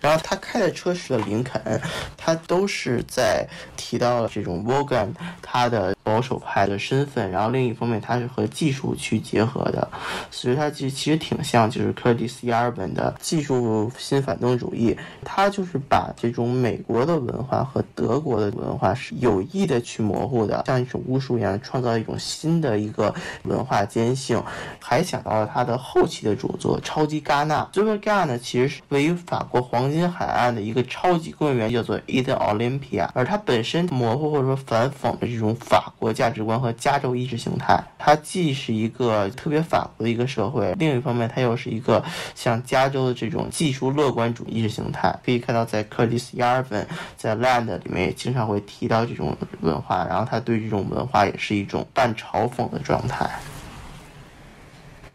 [0.00, 1.80] 然后他开的车是个林肯，
[2.16, 3.44] 他都是在
[3.76, 4.28] 提到了。
[4.28, 5.08] 这种 Vogan
[5.42, 9.86] 他的保守派的身份，然后另一方面他是和技术去结合的，
[10.30, 24.42] 所以他其实其实挺像就是柯蒂斯·亚尔本的技术新反动主义，他就是把这种美国的文化和德国的文化是有意的去模糊的，像一种巫术一样创造一种新的一个文化间性，
[24.80, 27.60] 还想到了他的后期的著作《超级戛纳》。
[27.70, 34.28] 这个戛纳其实是位于法国黄金海岸的一个超级公园，叫做 Eden Olympia，而它本身模糊。
[34.28, 42.02] 或者说反讽的这种法国价值观和加州意识形态，它既是一个特别反国的一个社会，另一方面它又是一个
[42.34, 45.14] 像加州的这种技术乐观主义意识形态。
[45.24, 46.86] 可以看到，在克里斯·亚尔本
[47.16, 53.28] 在《Land》里面也经常会提到这种文化，然后他对这种文化也是一种半嘲讽的状态。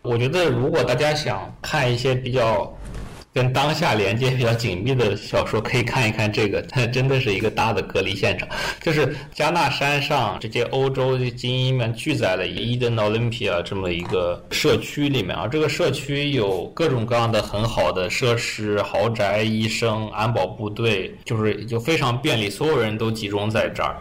[0.01, 2.71] 我觉得，如果大家想看一些比较。
[3.33, 8.47] 跟当下连接比较紧密的小说，可以看一看这个，它真的是一个大的隔离现场。
[8.79, 23.97] 就是加纳山上这些欧洲的精英们聚在了 Eden Olympia 这么一个社区里面啊，这个社区有各种各样的很好的设施、豪宅、医生、安保部队，就是就非常便利，所有人都集中在这儿。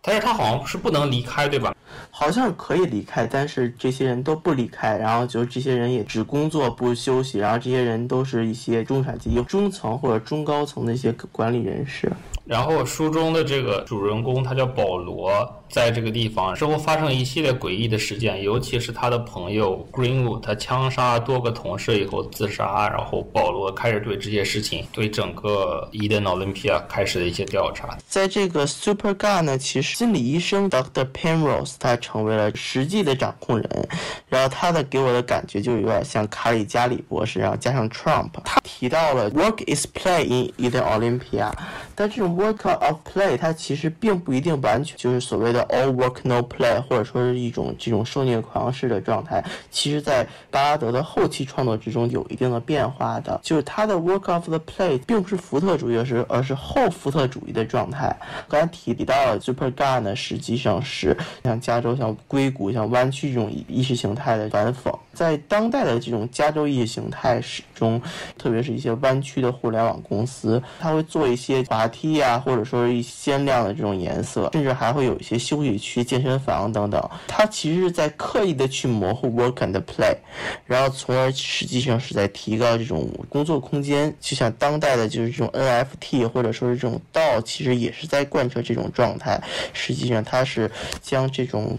[0.00, 1.74] 但是他好像是不能离开，对吧？
[2.18, 12.10] 好像可以离开，但是这些人都不离开，然后就这些人也只工作不休息，然后这些人都是一些中产阶级、中层或者中高层的一些管理人士。
[12.46, 27.98] 然后书中的这个主人公他叫保罗，在这个地方之后发生一系列诡异的事件，尤其是他的朋友 Greenwood，他枪杀多个同事以后自杀，然后保罗开始对这些事情，对整个 Eden Olympia 开始的一些调查。
[28.08, 31.06] 在这个 Super Gun 呢，其实心理医生 Dr.
[31.12, 33.88] Penrose 他成为了实际的掌控人，
[34.28, 41.52] 然后他的给我的感觉就有点像卡里加里博士，然后加上 Trump，他提到了 Work is play in Eden Olympia，
[41.94, 49.44] 但这种 Work of play，它其实并不一定完全就是所谓的 all work no play，或者说是一种这种受虐狂式的状态。
[49.70, 58.16] 其实，在巴拉德的后期创作之中有一定的变化的，就是他的 work of the play 并不是福特主义，而是而是后福特主义的状态。
[58.48, 64.92] 刚才提到了 super gun 呢，实际上是像加州、像硅谷、像湾区这种意识形态的反讽。
[65.12, 68.00] 在当代的这种加州意识形态史中，
[68.36, 77.10] 特别是一些湾区的互联网公司，它会做一些滑梯呀，或者说一鲜亮的这种颜色，甚至还会有一些休息区、健身房等等。
[77.28, 80.16] 它其实是在刻意的去模糊 work and play，
[80.64, 84.12] 然后从而实际上是在提高这种工作空间。
[84.20, 89.40] 就像当代的就是这种 NFT 或者说是这种道，其实也是在贯彻这种状态。
[89.72, 90.70] 实际上，它是
[91.00, 91.76] 将这种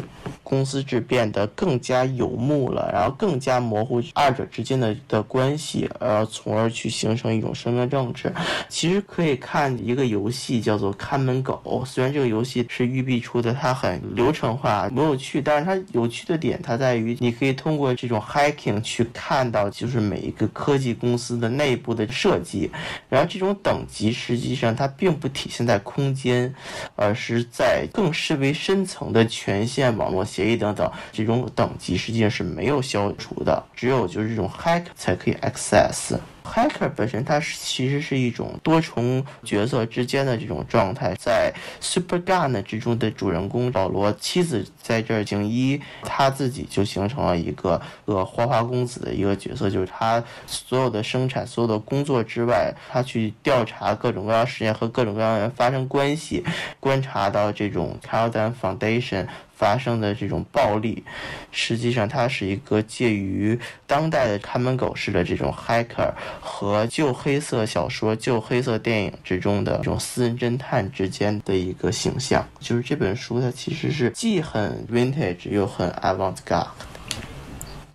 [0.47, 8.31] 公司制变得更加游牧了，然后更加模糊二者之间的的关系，呃，从而去形成一种身份政治。
[8.69, 22.71] 其实可以看一个游戏叫做《看门狗》，虽然这个游戏是育碧出的，它很流程化，很有趣，但是它有趣的点，它在于你可以通过这种 hacking 去看到，就是每一个科技公司的内部的设计，
[23.09, 26.55] 然后这种等级实际上它并不体现在空间，
[26.95, 36.15] 而是在更甚为深层的权限、网络协议等等，这种等级实际上是没有消除的，只有就是这种 hack 才可以 access。
[36.45, 56.45] Hacker 本身它其实是一种多重角色之间的这种状态，在 Super Gun 之中的主人公保罗妻子在这儿行医，他自己就形成了一个呃花花公子的一个角色，就是他所有的生产、所有的工作之外，他去调查各种各样实验和各种各样的人发生关系，
[56.79, 59.27] 观察到这种 c a l d a n Foundation。
[59.57, 61.03] 发生的这种暴力，
[61.51, 72.47] 实际上它是一个介于当代的看门狗式的这种 hacker 和旧黑色小说、旧黑色电影之中的这种私人侦探之间的一个形象。
[72.59, 76.67] 就是这本书，它其实是既很 vintage 又很 avant-garde。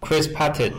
[0.01, 0.73] Chris Patten，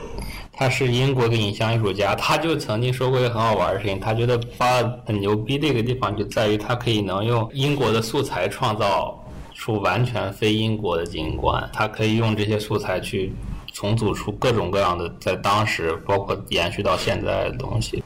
[0.51, 9.17] 他是英国的影像艺术家，他就曾经说过一个很好玩的事情，他觉得巴很牛逼的一个地方就在于他可以能用英国的素材创造。
[9.63, 13.31] 出完全非英国的景观，他可以用这些素材去
[13.71, 18.03] 重组出各种各样的在当时，包括延续到现在的东西。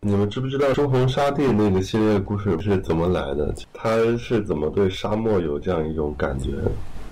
[0.00, 3.54] 你们知不知道朱红沙地那个系列故事是怎么来的？
[3.72, 6.50] 他是怎么对沙漠有这样一种感觉？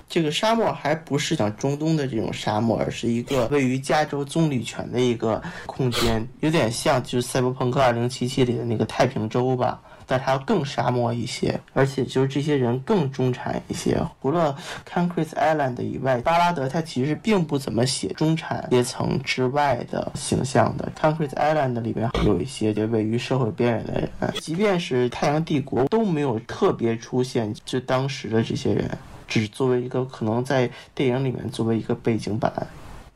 [0.07, 9.81] 这个沙漠还不是讲中东的这种沙漠，而是一个位于加州棕榈泉的一个空间，有点像就是《赛博朋克2077》里的那个太平洲吧。
[10.07, 14.01] 但它更沙漠一些，而且就是这些人更中产一些。
[14.21, 14.57] 除了
[14.89, 20.91] Concrete Island 以外，巴拉德他其实并不怎么写中产阶层之外的形象的。
[20.99, 28.91] Concrete Island 里面有一些就位于社会边缘的人，即便是太阳帝国都没有特别出现，就当时的这些人，
[29.27, 32.53] 只作为一个可能在电影里面作为一个背景板。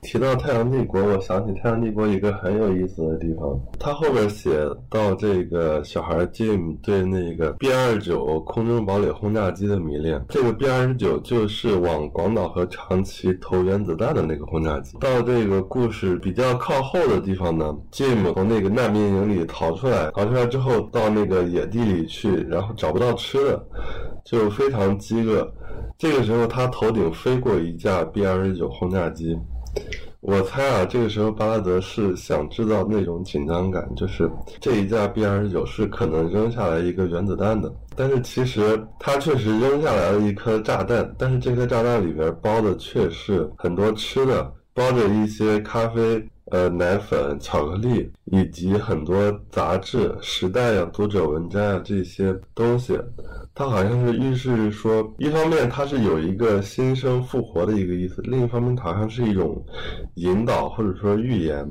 [0.06, 4.56] 提到《太阳帝国》，我想起《太阳帝国》一个很有意思的地方，他后边写
[4.88, 10.24] 到这个小孩 Jim 对那个 B 二九空中堡垒轰炸机的迷恋。
[10.28, 14.96] 这个 B 二十九就是往广岛和长崎投原子弹的那个轰炸机。
[15.00, 23.60] 到这个故事比较靠后的地方呢，Jim 从那个难民营里逃出来，逃出来之后到那个野地里去，然后找不到吃的，
[24.24, 25.52] 就非常饥饿。
[25.98, 29.36] 这个时候他头顶飞过一架 B 二十九轰炸机。
[30.20, 34.28] 我猜啊，这个时候巴拉德是想制造那种紧张感，就是
[34.60, 46.20] 这一架 B 二十九是可能扔下来一个原子弹的，但是其实他确实扔下来了一颗炸弹，但是这颗炸弹里边包的却是很多吃的，包着一些咖啡、
[46.50, 52.98] 呃奶粉、巧克力以及很多杂志、时代呀、读者文摘啊这些东西。
[53.58, 59.64] 它好像是预示说，一方面它是有一个新生复活的一个意思，另一方面好像是一种
[60.16, 61.66] 引导或者说预言，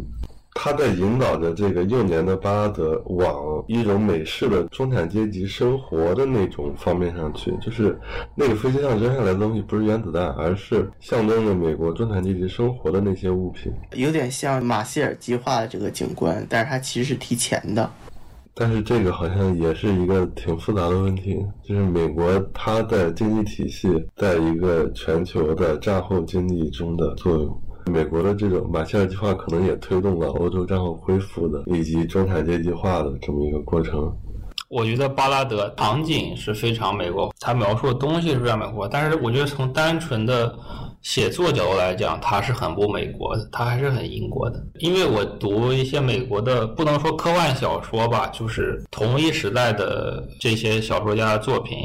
[0.56, 7.96] 他在引导着这个幼年的巴拉德往一种美式的中产阶级生活的那种方面上去，就是
[8.34, 17.88] 那个飞机上扔下来的东西不是原子弹，而是象征着美国中产阶级生活的那些物品，有点像马歇尔计划的这个景观，但是它其实是提前的。
[18.58, 34.10] 但是这个好像也是一个挺复杂的问题，就是美国它的经济体系在一个全球的战后经济中的作用，美国的这种马歇尔计划可能也推动了欧洲战后恢复的以及中产阶级化的这么一个过程。
[34.68, 40.56] 我觉得巴拉德场景是非常美国，他描述的东西是非常美国，但是我觉得从单纯的。
[41.06, 44.60] 写作角度来讲，他是很不美国的，他还是很英国的。
[44.80, 51.78] 因为我读一些美国的，不能说科幻小说吧，就是同一时代的这些小说家的作品，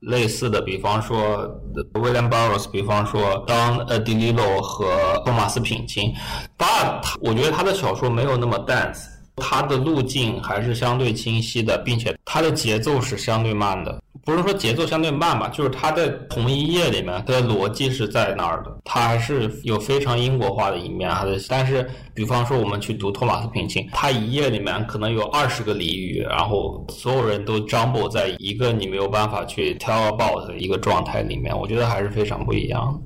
[0.00, 1.48] 类似的，比方说
[1.94, 4.88] William Burroughs，比方说当呃迪利洛和
[5.24, 6.12] 托马斯品清
[6.58, 9.04] ，but 我觉得他的小说没有那么 dense，
[9.36, 14.02] 他的路径还是相对清晰的，并且他的节奏是相对慢的。
[14.24, 21.08] 不是说节奏相对慢吧，就是它在同一页里面，它的逻辑是在那儿的，它还是有非常英国化的一面。
[21.08, 33.00] 它的，但是比方说我们去读托马斯品清，他一页里面可能有二十个俚语，然后所有人都 jumble 在一个你没有办法去 tell about 的一个状态里面，我觉得还是非常不一样。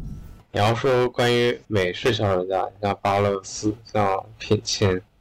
[0.53, 4.59] 你要说关于美式小说家，像巴勒斯，像品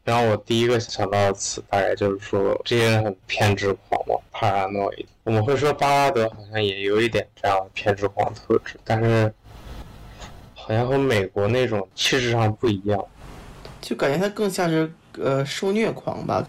[0.10, 5.05] 然后我第一个想到的词大概就是说这些人很偏执狂嘛，paranoid。
[5.24, 9.32] 我们会说巴拉德好像也有一点这样的偏执狂特质，但是
[10.55, 13.05] 好像和美国那种气质上不一样，
[13.80, 16.43] 就感觉他更像是呃受虐狂吧。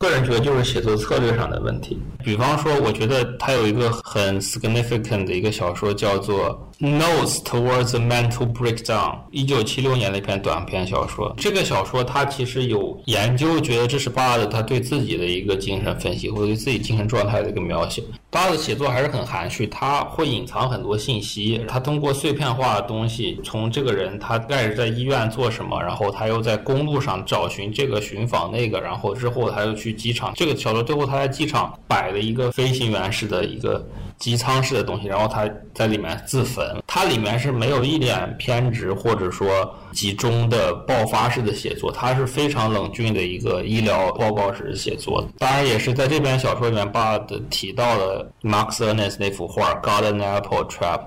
[0.00, 2.00] 个人觉得就是写作策略上的问题。
[2.24, 6.66] 比方说，我觉得他有一个很 significant 的一个小说叫做。
[6.82, 11.30] Notes towards a mental breakdown，一九七六年的一篇短篇小说。
[11.36, 18.02] 这个小说他其实有研究，觉得这是巴拉德他对自己的一个精神分析，或者对自己精神状态的一个描写。
[18.30, 21.62] 巴拉德写作还是很含蓄，他会隐藏很多信息。
[21.68, 30.32] 他通过碎片化的东西，从这个人他开始在医院做什么，然后他又在公路上找寻这个寻访那个，然后之后他又去机场。
[30.34, 33.86] 这个小说最后他在机场摆了一个飞行员式的一个。
[34.20, 45.26] 机舱式的东西，然后他在里面自焚，它里面是没有一点偏执或者说集中的爆发式的写作，它是非常冷峻的一个医疗报告式写作。
[45.38, 50.98] 当然，也是在这篇小说里面，巴的提到了 Max Ernst 那幅画《Garden Apple Trap》。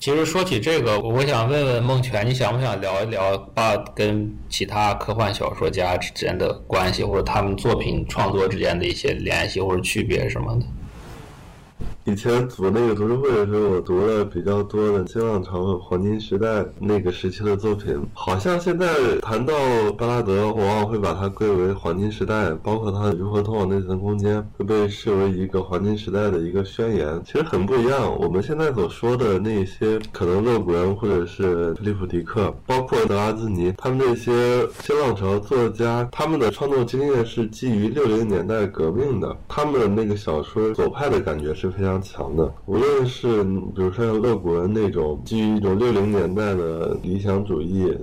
[0.00, 10.66] 其实说起这个，我想问问孟泉，你想不想聊一聊爸跟其他科幻小说家之间的关系，或者他们作品创作之间的一些联系或者区别什么的？
[12.08, 18.02] 以前组那个读书会的时候，我读了比较多的新浪潮和黄金时代那个时期的作品。
[18.14, 18.86] 好像现在
[19.20, 19.52] 谈到
[19.98, 27.20] 巴拉德，往往会把它归为黄金时代，包括他如何通往内层空间，会被视为一个黄金时代的一个宣言。
[27.26, 28.18] 其实很不一样。
[28.18, 41.97] 我们现在所说的那些，可能勒古人或者是利普迪克，包括德拉兹尼，他们那些新浪潮作家，他们的创作经验是基于六零年代革命的，他们的那个小说左派的感觉是非常。
[42.00, 47.96] 强的，无论是比如说像勒古人那种基于一种六零年代的理想主义。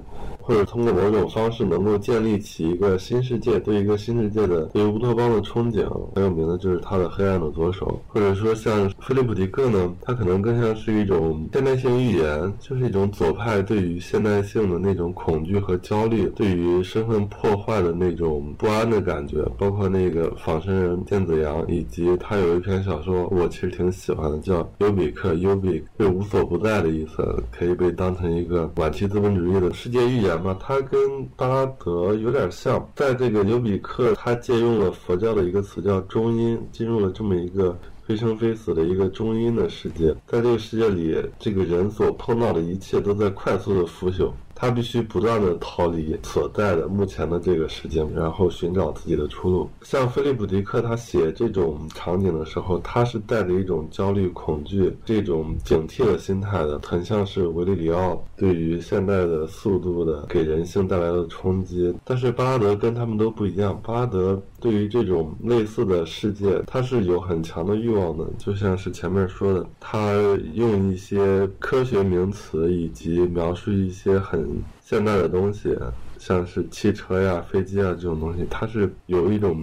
[0.45, 30.34] 或者通过某种方式能够建立起一个新世界，对一个新世界的对乌托邦的憧憬，很有名的就是他的《黑暗的左手》，或者说像菲利普迪克呢，他可能更像是一种现代性预言，就是一种左派对于现代性的那种恐惧和焦虑，对于身份破坏的那种不安的感觉，包括那个仿生人电子羊，以及他有一篇小说，我其实挺喜欢的，叫《尤比克》，尤比是无所不在的意思，可以被当成一个晚期资本主义的世界预言。
[30.37, 44.31] 那么，他跟巴拉德有点像，在这个尤比克，他借用了佛教的一个词叫中阴，进入了这么一个非生非死的一个中阴的世界，在这个世界里，这个人所碰到的一切都在快速的腐朽。
[44.55, 49.69] 他必须不断的逃离所在的目前的这个世界，然后寻找自己的出路。
[49.83, 61.93] 像菲利普迪克他写这种场景的时候，他是带着一种焦虑、恐惧、这种警惕的心态的，很像是维利里奥对于现代的速度的给人性带来的冲击。
[62.05, 70.15] 但是巴拉德跟他们都不一样，巴拉德对于这种类似的世界，他是有很强的欲望的，就像是前面说的，他
[70.55, 74.49] 用一些科学名词以及描述一些很。
[74.81, 75.75] 现代的东西，
[76.19, 79.59] 像是汽车呀、飞机啊这种东西，它是有一种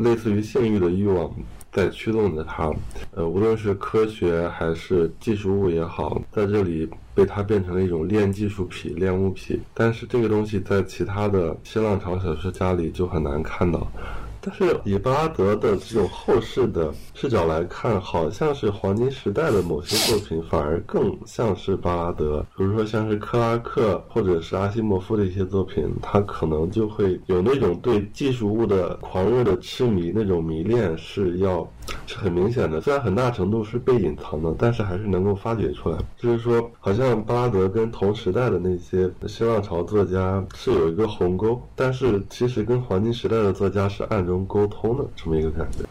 [0.00, 1.28] 类似于性欲的欲望
[1.72, 2.72] 在驱动着它。
[3.10, 9.60] 呃，无论是科学还是技术物也好，在这里被它变成了一种练技术癖、练物癖。
[9.74, 13.90] 但是这个东西在其他的新浪潮小说家里就很难看到。
[14.44, 22.44] 但是以巴拉德的这种后世的视角来看，好像是黄金时代的某些作品反而更像是巴拉德。
[22.56, 31.64] 比如说像是克拉克或者是阿西莫夫的一些作品，他可能就会有那种对技术物的狂热的痴迷，那种迷恋是要
[32.08, 32.80] 是很明显的。
[32.80, 35.96] 虽然很大程度是被隐藏的，但是还是能够发掘出来。
[36.16, 44.31] 就是说，好像巴拉德跟同时代的那些新浪潮作家是有一个鸿沟，但是其实跟黄金时代的作家是暗中。
[44.32, 45.84] 中沟通的这么一个感觉，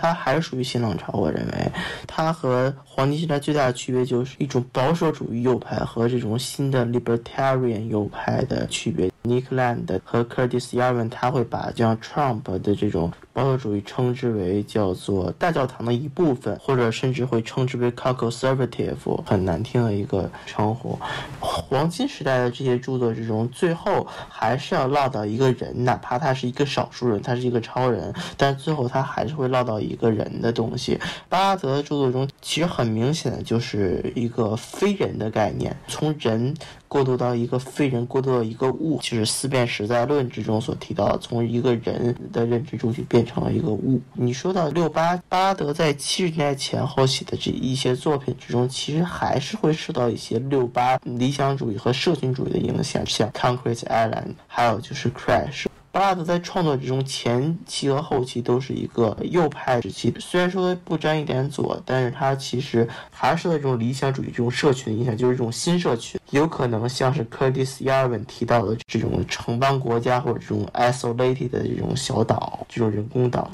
[0.00, 1.12] 它还是属于新浪潮。
[1.12, 1.72] 我认为，
[2.06, 9.10] 它和黄金时代最大的区别就是一种保守主义右派和这种新的 libertarian 右派的区别。
[9.22, 20.98] Nick Land 和 Curtis Yarvin 他会把像 Trump 的这种保守主义称之为叫做大教堂的一部分，或者甚至会称之为 conservative，很难听的一个称呼。
[21.38, 30.98] 黄金时代的这些著作之中，最后还是要落到一个人，哪怕他是一个少数人，他是一个超人，但最后他还是会落到一一个人的东西。
[31.28, 36.54] 巴拉德的著作中，其实很明显的就是一个非人的概念，从人。
[36.90, 44.00] 过渡到一个非人，过渡到一个物，就是思辨实在论之中所提到的，从一个人的认知中去变成了一个物。
[44.14, 55.66] 你说到六八巴拉德在七十年代前后写的这一些作品之中，其实还是会受到一些六八理想主义和社群主义的影响，像 Concrete Island，还有就是 Crash。
[55.92, 60.14] 巴拉德在创作之中，前期和后期都是一个右派时期。
[60.20, 73.50] 虽然说不沾一点左，但是他其实还是受这种理想主义、这种社群的影响，就是这种新社群，有可能像是 Curtis Yarvin 提到的这种城邦国家或者这种 isolated 的这种小岛，这种人工岛。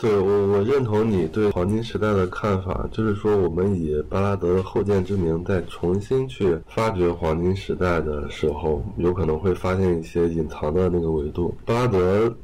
[0.00, 11.54] 对我，我认同你对黄金时代的看法，就是说，我们以巴拉德的后见之明，再重新去发掘黄金时代的时候，有可能会发现一些隐藏的那个维度。
[11.66, 12.34] 巴拉德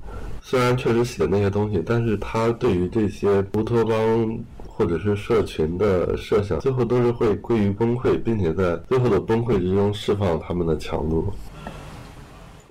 [0.43, 11.33] 虽然确实写那些东西，但是他对于这些乌托邦或者是社群的设想，最后都是会归于崩溃，并且在最后的崩溃之中释放他们的强度。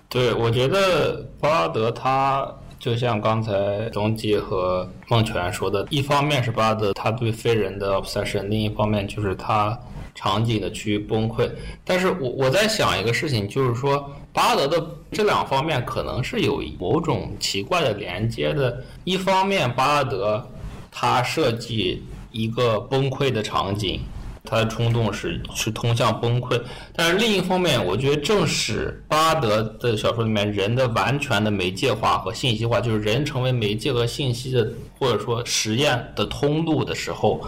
[0.09, 2.55] 对，我觉得巴拉德他。
[2.85, 9.75] 就像刚才东基和孟泉说的，一方面是巴德他对非人的 obsession，另一方面就是他
[10.13, 11.49] 场景的趋于崩溃。
[11.83, 18.83] 但是我我在想一个事情，就是说巴德的这两方面可能是有某种奇怪的连接的。
[19.03, 20.47] 一方面，巴德
[20.91, 23.99] 他设计一个崩溃的场景。
[24.45, 26.61] 他的冲动是是通向崩溃，
[26.93, 37.41] 但是另一方面，我觉得正是巴德的小说里面人的完全的媒介化和信息化，就是人成为媒介和信息的或者说实验的通路的时候，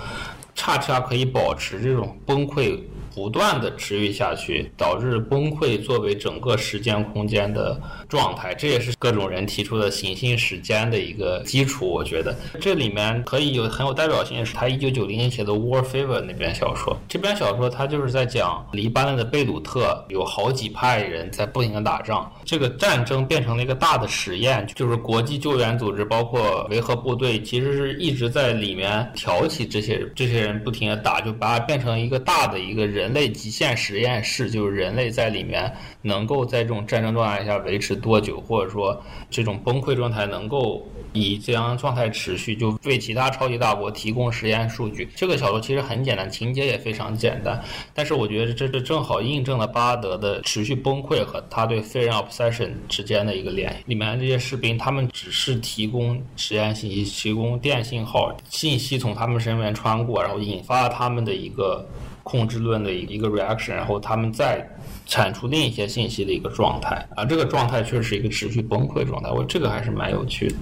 [0.56, 2.80] 恰恰可以保持这种崩溃。
[3.18, 7.76] 不断的持续下去，导致崩溃作为整个时间空间的
[8.08, 11.90] 状态，这也是各种人提出的行星时间的一个基础。
[11.90, 16.96] 我觉得这里面可以有很有代表性的是他一九九零年写的《War Fever》那篇小说。
[17.10, 33.07] 这篇小说他就是在讲黎巴嫩的贝鲁特有好几派人在不停的打仗，这个战争变成了一个大的实验，就是国际救援组织包括维和部队其实是一直在里面挑起这些这些人不停的打，就把它变成一个大的一个人。
[33.08, 40.86] 人类极限实验室就是人类在里面能够在这种战争状态下维持多久，或者说这种崩溃状态能够
[41.18, 45.10] 以这样状态持续，就为其他超级大国提供实验数据。
[45.16, 47.62] 这个小说其实很简单，情节也非常简单，
[47.94, 53.84] 但是我觉得这这正好印证了巴德的持续崩溃和他对非人 obsession 之间的一个联系。
[53.86, 61.88] 里面这些士兵他们只是提供实验信息，提供电信号信息从他们身边穿过，然后引发了他们的一个。
[62.30, 64.62] 控制论的一个 reaction，然后他们再
[65.06, 70.56] 产出另一些信息的一个状态啊，这个状态确实是一个持续崩溃状态，我这个还是蛮有趣的。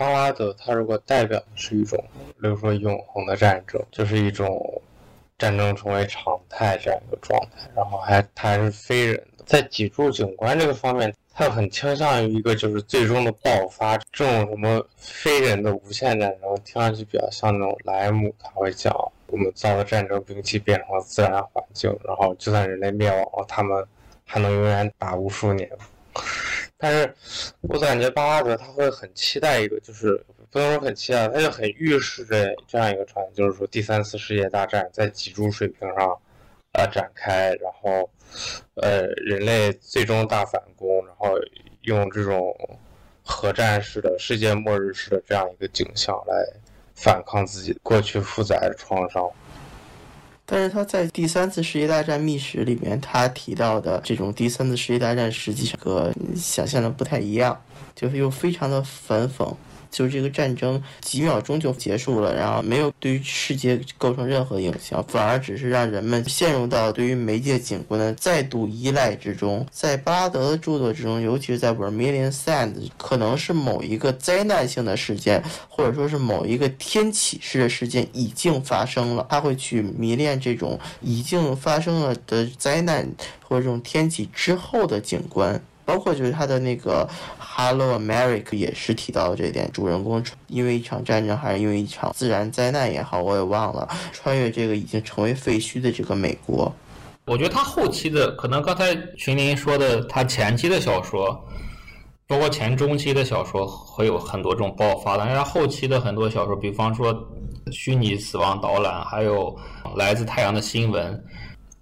[0.00, 2.02] 巴拉德他如果代表的是一种，
[2.40, 4.80] 比如说永恒的战争，就是一种
[5.38, 18.90] 战争成为常态这样一个状态，然后还他还是非人的，在脊柱景观这个方面，他很倾向于一个就是最终的爆发，这种什么非人的无限战争，听上去比较像那种莱姆他会讲。
[19.26, 23.86] 我们造的战争兵器变成了自然环境，然后就算人类灭亡了，他们
[24.24, 25.70] 还能永远打无数年。
[26.80, 27.14] 但是
[27.60, 36.18] 我感觉巴拉德他会很期待一个，就是不能说很期待，他就很预示着这样一个状态，就是说第三次世界大战在脊柱水平上
[36.72, 38.10] 呃展开，然后
[38.74, 41.34] 呃人类最终大反攻，然后
[41.82, 42.56] 用这种
[43.22, 46.34] 核战式的世界末日式的这样一个景象来。
[46.92, 49.26] 反抗自己过去负载的创伤，
[50.52, 57.56] 但是他在第三次世界大战秘史里面，他提到的这种第三次世界大战实际上和想象的不太一样，
[57.94, 59.54] 就是又非常的反讽。
[59.90, 69.66] 就是这个战争几秒钟就结束了，然后没有对于世界构成任何影响，反而只是让人们陷入到对于媒介景观的再度依赖之中。
[69.70, 83.08] 在巴拉德的著作之中，尤其是在《Vermilion Sands》，可能是某一个灾难性的事件，或者说是某一个天启式的事件已经发生了，他会去迷恋这种已经发生了的灾难
[83.42, 85.60] 或者这种天启之后的景观。
[85.84, 87.04] 包括就是他的那个
[87.38, 96.72] 《Hello America》也是提到这一点，主人公因为一场战争还是因为一场自然灾难也好，我也忘了，穿越这个已经成为废墟的这个美国。
[97.26, 101.44] 我觉得他后期的可能刚才群林说的，他前期的小说，
[102.26, 107.12] 包括前中期的小说会有很多这种爆发的，但是后期的很多小说，比方说
[107.72, 109.56] 《虚拟死亡导览》，还有
[109.96, 111.12] 《来自太阳的新闻》。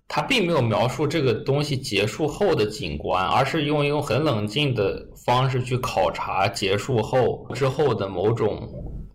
[0.08, 8.66] 他并没有描述这个东西结束后的景观，而是用一种很冷静的方式去考察结束后之后的某种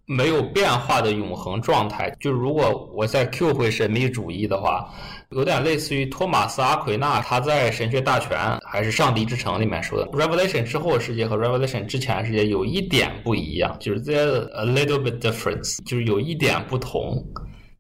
[0.06, 2.16] 没有变化的永恒状态。
[2.20, 4.88] 就如果我再 Q 回神秘主义的话，
[5.32, 17.26] 有点类似于托马斯阿奎那他在《神学大全》还是《上帝之城》里面说的，Revelation 之后的世界和 Revelation 之前的世界有一点不一样，就是 there a little bit difference，就是有一点不同。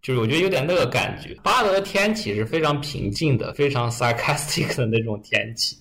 [0.03, 5.77] 就是我觉得有点那个感觉，巴德的天气是非常平静的，非常 sarcastic 的那种天气，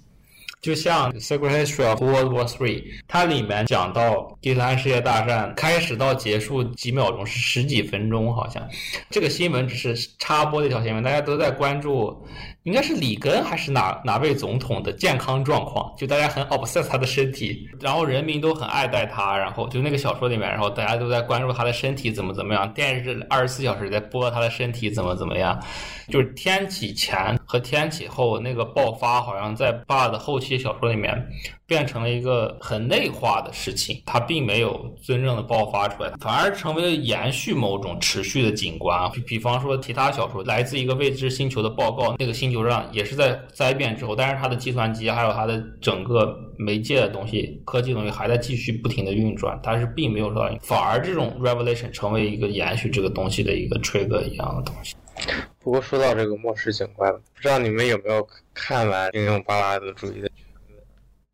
[0.60, 8.64] 就像《Secret History of World War Three》，它里面讲到第三世界大战开始到结束几秒钟是十几分钟，好像
[9.10, 12.24] 这个新闻只是插播的一条新闻，大家都在关注。
[12.64, 15.92] 应该是里根还是哪哪位总统的健康状况？
[15.98, 25.60] 就大家很 obsess 他的身体，然后人民都很爱戴他，然后就那个小说里面，然后大家都在关注他的身体怎么怎么样，电视二十四小时在播他的身体怎么怎么样。
[26.08, 31.12] 就是天启前和天启后那个爆发，好像在爸的后期小说里面
[31.66, 39.10] 变成了一个很内化的事情，它并没有真正的爆发出来，反而成为了延续某种持续的景观。
[39.12, 42.51] 比比方说其他小说，来自一个未知星球的报告，那个星。
[42.52, 54.94] 就让也是在灾变之后，但是它的计算机还有它的整个媒介的东西、科技东西还在继续不停的运转，但是并没有说反而这种 revelation 成为一个延续这个东西的一个 trigger 一样的东西。
[55.60, 60.30] 不过说到这个末世景观，不知道你们有没有看完应用巴拉德主义的？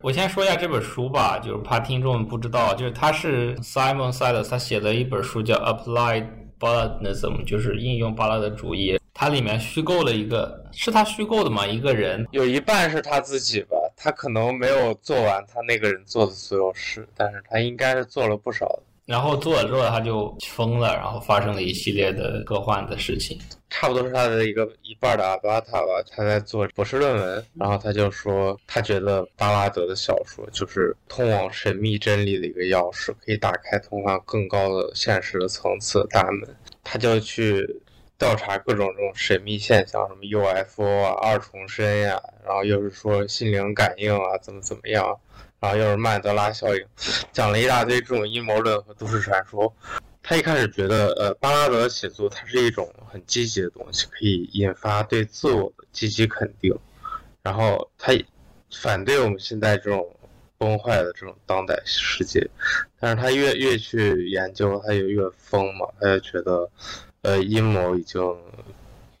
[0.01, 6.27] 我先说一下这本书吧，就是怕听众们不知道，就是他是 Simon Sinek 他写的一本书叫 Applied
[6.59, 8.98] Balladism，就是应用巴拉德主义。
[9.19, 11.67] 它里面虚构了一个，是他虚构的吗？
[11.67, 18.81] 一个人有一半是他自己吧，他可能没有做完他那个人做的所有事，但是他应该是做了不少。
[19.05, 23.37] 然后做了之后他就疯了，然后发生了一系列的科幻的事情。
[23.69, 36.55] 差不多是他的一个一半的阿巴塔吧，他在做博士论文，然后他就说他觉得巴拉德的小说就是通往神秘真理的一个钥匙，可以打开通往更高的现实的层次的大门。
[36.85, 37.81] 他就去。
[38.19, 45.17] 调查各种这种神秘现象，什么 UFO 啊、二重身呀，然后又是说心灵感应啊，怎么怎么样，
[45.61, 46.85] 然后又是曼德拉效应，
[47.31, 49.73] 讲了一大堆这种阴谋论和都市传说。
[50.21, 56.77] 他一开始觉得，呃，巴拉德写作它是一种很积极的东西，可以引发对自我的积极肯定。
[57.41, 58.11] 然后他
[58.69, 60.05] 反对我们现在这种
[60.57, 62.45] 崩坏的这种当代世界，
[62.99, 66.69] 但是他越越去研究，他就越疯嘛，他就觉得。
[67.21, 68.21] 呃，阴谋已经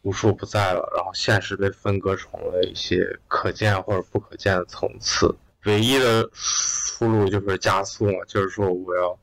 [0.03, 5.35] 无处不在了，然后现实被分割成了一些可见或者不可见的层次，
[5.65, 9.19] 唯一的出路就是加速嘛，就是说我要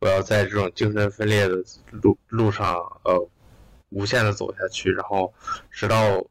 [0.00, 3.28] 我要在这种精神分裂的路路上，呃，
[3.88, 5.32] 无限的走下去，然后
[5.70, 6.22] 直到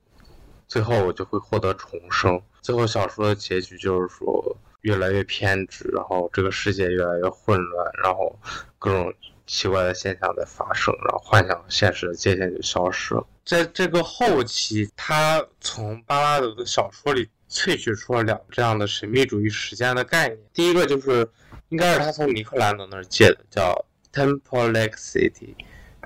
[0.68, 2.40] 最后我就会获得重生。
[2.62, 8.38] 最后小说的结局就是说越来越偏执，然后这个世界越来越混乱，然后
[8.78, 9.12] 各种。
[9.50, 13.26] 奇怪的现象在发生，然后幻想现实的界限就消失了。
[13.44, 20.40] 在这个后期，他从巴拉德的小说里萃取出了两这样的神秘主义时间的概念。
[20.54, 21.28] 第一个就是，
[21.70, 25.56] 应该是他从尼克兰德那儿借的，叫 temporality。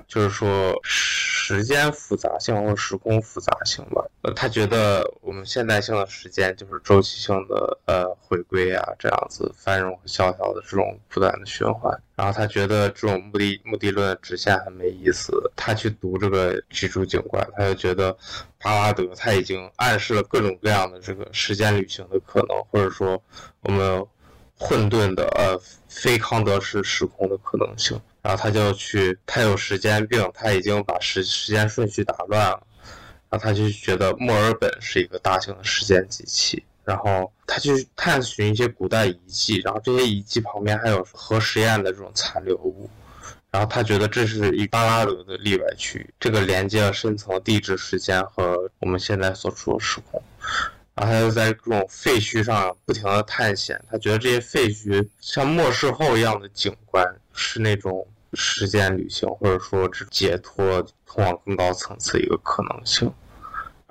[0.06, 4.04] 就是说，时间复杂性或时空复杂性吧。
[4.22, 11.92] 呃，他觉得我们现代性的时间就是周期性的，呃，回归啊，这样子繁荣和萧条的这种不断的循环。
[12.16, 15.32] 然后他觉得这种目的目的论的直线很没意思。
[15.56, 18.16] 他去读这个居住景观，他就觉得
[18.60, 23.20] 巴拉德他已经暗示了各种各样的这个时间旅行的可能，或者说
[23.62, 24.06] 我们
[24.56, 28.00] 混沌的呃非康德式时空的可能性。
[28.24, 32.66] 然后他就去，他有时间病，他已经把时时间顺序打乱了。
[33.28, 36.64] 然后他就觉得墨尔本是一个大型的时间机器。
[36.84, 42.88] 然后他去探寻一些古代遗迹，然后这些遗迹旁边还有核实验的这种残留物。
[43.50, 50.22] 然后他觉得这是一巴拉德的例外区域，这个连接了深层地质时间和我们现在所处的时空。
[50.94, 58.06] 然后他就在这种废墟上不停的探险，他觉得这些废墟像末世后一样的景观是那种。
[58.34, 63.12] 时间旅行，或者说是解脱，通往更高层次一个可能性。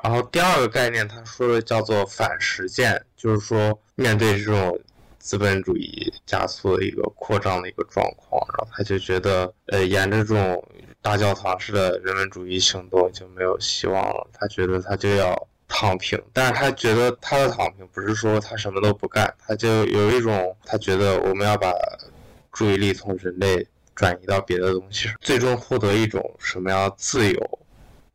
[0.04, 4.78] 然后第二个概念，他说的叫做反实践，就是说面对这种
[5.18, 10.62] 资本主义加速的一个扩张的一个状况，然后他就觉得，呃，沿着这种
[11.02, 14.28] 大教堂式的人文主义行动就没有希望了。
[14.34, 21.74] 他觉得他就要躺平，但是他觉得他的躺平不是说他什么都不干，他就有一种他觉得我们要把
[22.52, 23.66] 注意力从人类。
[23.96, 27.60] 转移到别的东西上，最终获得一种什么样的自由？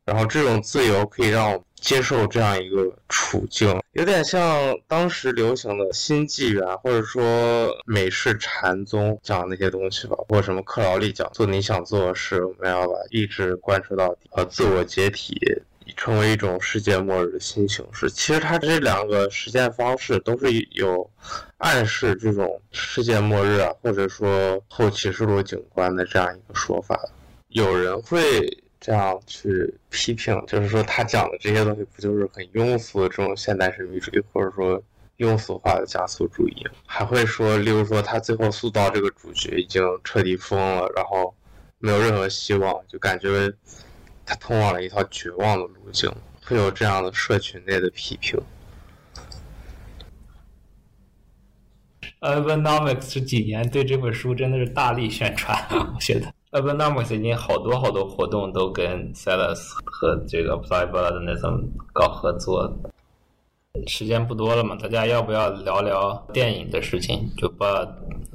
[0.05, 15.37] 然后这种自由可以让我们接受这样一个处境，有点像当时流行的新纪元，或者说美式禅宗讲那些东西吧，或者什么克劳利讲做你想做的事，我们要把意志贯彻到底，呃，自我解体。
[15.99, 18.09] 成为一种世界末日的新形式。
[18.09, 21.11] 其实它这两个实践方式都是有
[21.57, 26.97] 暗示这种世界末日啊，或者说后启示录景观的这样一个说法。
[27.49, 28.17] 有人会
[28.79, 34.81] 这样去批评，就是说他讲的这些东西不就是很庸俗的这种现代神秘主义，或者说
[35.17, 36.65] 庸俗化的加速主义？
[36.85, 41.35] 还会说，例如说他最后塑造这个主角已经彻底疯了，然后
[41.77, 43.53] 没有任何希望，就感觉。
[44.29, 46.07] 他通往了一条绝望的路径，
[46.45, 48.39] 会有这样的社群内的批评。
[52.21, 55.57] Urbanomics 这几年对这本书真的是大力宣传，
[55.95, 62.71] 我觉得 Urbanomics 已经好多好多活动都跟 s a l a s 和这个 p l y b a 的那种搞合作。
[63.87, 67.33] 时间不多了嘛，大家要不要聊聊电影的事情？
[67.35, 67.83] 就把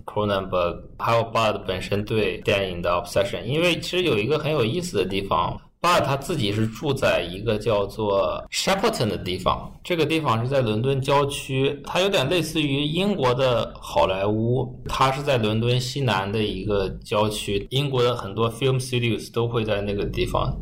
[0.05, 5.61] Cronenberg 还有 Bud 本身对电影的 obsession，因为其实有一个很有意思的地方。
[5.85, 14.82] 巴尔他自己是住在一个叫做 Shepperton 的地方，这个地方是在伦敦郊区，它有点类似于英国的好莱坞。
[14.89, 20.57] 它是在伦敦西南的一个郊区，英国的很多 film studios 都会在那个地方。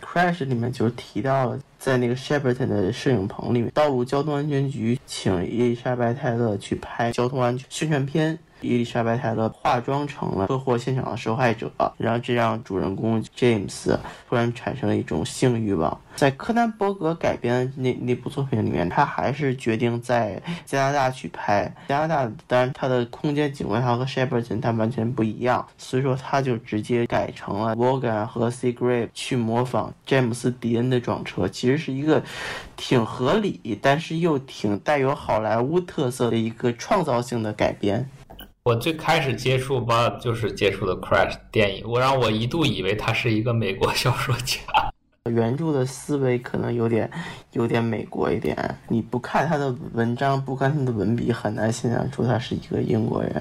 [0.00, 8.36] Crash 里面就是提到了，在那个 Shepperton 的摄影棚里面，道路交通安全局请伊丽莎白泰勒去拍交通安全宣传片。
[8.66, 13.96] 伊丽莎白泰勒化妆成了车祸现场的受害者，然后这让主人公 James
[14.28, 15.98] 突然产生了一种性欲望。
[16.16, 21.70] 在柯南伯格改编那那部作品里面，他还是决定在加拿大去拍。
[21.88, 32.22] 加拿大当然它的空间景观它和 Shepperton 它完全不一样，所以说他就直接改成了 Morgan 和 C Grave 去模仿詹姆斯迪恩的撞车，其实是一个
[32.76, 38.08] 挺合理，但是又挺带有好莱坞特色的一个创造性的改编。
[38.66, 44.58] 我最开始接触吧，就是接触的 Crash 电影，我让我一度以为他是一个美国小说家，
[45.30, 47.08] 原著的思维可能有点
[47.52, 48.56] 有点美国一点，
[48.88, 53.40] 你不看他的文章，不看他的文笔，很难想象出他是一个英国人。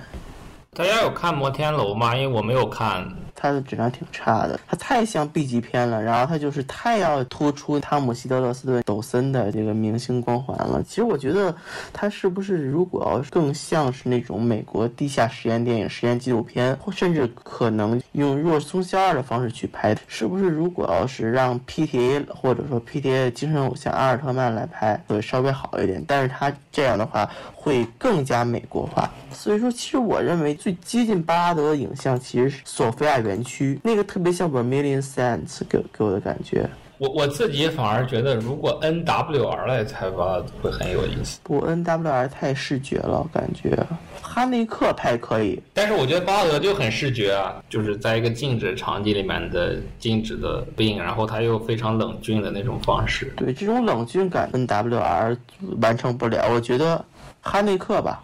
[0.76, 2.16] 大家有看摩天楼吗？
[2.16, 3.12] 因为我没有看。
[3.36, 10.82] 它的质量挺差的，它太像 B 级片了，然后它就是太要突出汤姆希德勒斯顿抖森的这个明星光环了。
[10.84, 11.56] 其实我觉得，
[11.92, 26.04] 它是不是如果要更像是那种美国地下实验电影、实验纪录片，或甚至可能用若松肖二的方式去拍，是不是如果要是让 PTA 或者说 PTA 精神偶像阿尔特曼来拍，会稍微好一点？
[26.08, 29.10] 但是它这样的话会更加美国化。
[29.32, 36.70] 所以说，其实我认为最接近巴拉德的影像其实是索菲亚园区，那个特别像 Vermilion Sands，给给我的感觉。
[36.98, 41.40] 我我自己反而觉得，如果 NWR 来拍巴拉德会很有意思。
[41.44, 43.78] 不，NWR 太视觉了，感觉。
[44.22, 53.34] 哈内克拍可以，但是我觉得巴德就很视觉啊，就是在一个静止场景里面的静止的病，然后他又非常冷峻的那种方式。
[53.36, 55.38] 对，这种冷峻感 NWR
[55.82, 57.04] 完成不了，我觉得
[57.42, 58.24] 哈内克吧。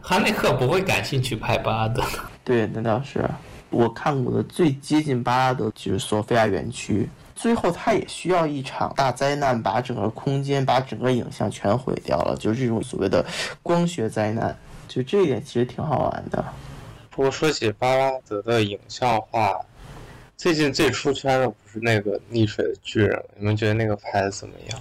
[0.00, 2.02] 哈内克不会感兴趣拍巴拉德，
[2.44, 3.28] 对，那倒是。
[3.72, 13.24] 我看过的最接近巴拉德就是索菲亚园区，最后他也需要一场大灾难，把整个空间、把整个影像全毁掉了，就是这种所谓的
[13.62, 14.56] 光学灾难。
[14.86, 16.44] 就这一点其实挺好玩的。
[17.10, 19.58] 不过说起巴拉德的影像化，
[20.36, 24.78] 最近最出圈的不是那个溺水的巨人，你们觉得那个拍的怎么样？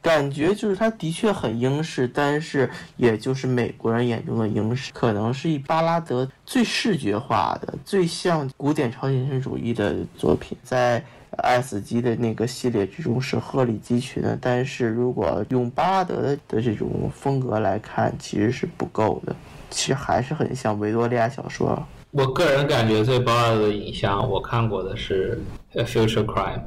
[0.00, 11.02] 感觉就是他的确很英式，但是也就是美国人眼中的英式，可能是以巴拉德最视觉化的、最像古典超现实主义的作品，在
[11.38, 14.36] S 级的那个系列之中是鹤立鸡群的。
[14.40, 19.34] 但是如果用巴拉德的这种风格来看，其实是不够的，
[19.70, 21.80] 其实还是很像维多利亚小说。
[22.10, 25.40] 我个人感觉最巴拉德的影像，我看过的是
[25.80, 26.58] 《A Future Crime》。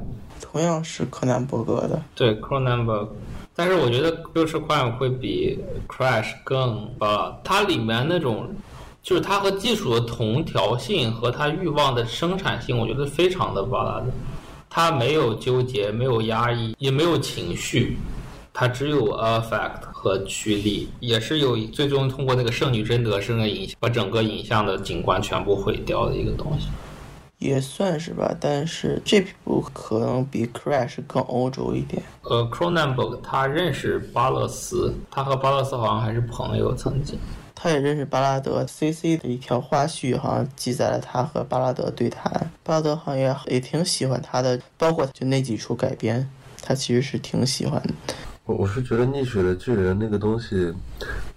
[0.52, 3.08] 同样是柯南伯格的，对，Cronenberg，
[3.54, 5.58] 但是我觉得《Future Crime》会比
[5.92, 8.48] 《Crash》更呃，它里面那种，
[9.02, 14.06] 就是它和技术的同调性和它欲望的生产性，我觉得非常的巴拉的。
[14.70, 17.96] 它没有纠结，没有压抑，也没有情绪，
[18.52, 26.68] 它只有 affect 和驱力，也是有最终通过那个圣女贞德式的影像，把整个影像的景观全部毁掉的一个东西。
[27.46, 32.02] 也算是吧，但是这部可能比 Crash 更欧洲一点。
[32.22, 37.18] 呃，Cronenberg 他认识巴勒斯，他和巴勒斯好像还是朋友曾经。
[37.54, 38.66] 他也认识巴拉德。
[38.66, 39.16] C.C.
[39.16, 46.28] 的一条花絮好像记载了他和巴拉德对谈，巴拉德好像也也挺喜欢他的，包括就那几处改编，
[46.60, 47.94] 他其实是挺喜欢的。
[48.44, 50.72] 我我是觉得《溺水的巨人》那个东西，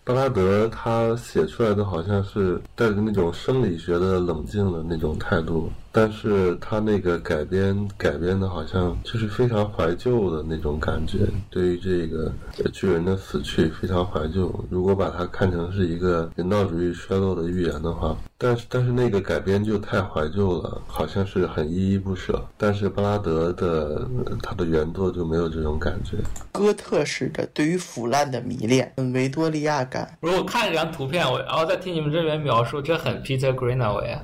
[0.09, 5.69] 巴拉德他写出来的好像是带着那种生理学的冷静的那种态度。
[5.91, 12.31] 但是他那个改编改编的好像就是非常怀旧的那种感觉，对于这个
[12.71, 14.53] 巨人的死去非常怀旧。
[14.69, 22.39] 如果把它看成是一个人道主义衰落的预言的话，但是但是那个改编就太怀旧了，好像是很依依不舍。
[22.55, 24.07] 但是巴拉德的
[24.43, 26.17] 他的原作就没有这种感觉，
[26.51, 29.98] 哥特式的对于腐烂的迷恋，维多利亚感。
[30.19, 34.17] 如果看这张图片，我然后再听你们这边描述，这很 Peter Greenaway。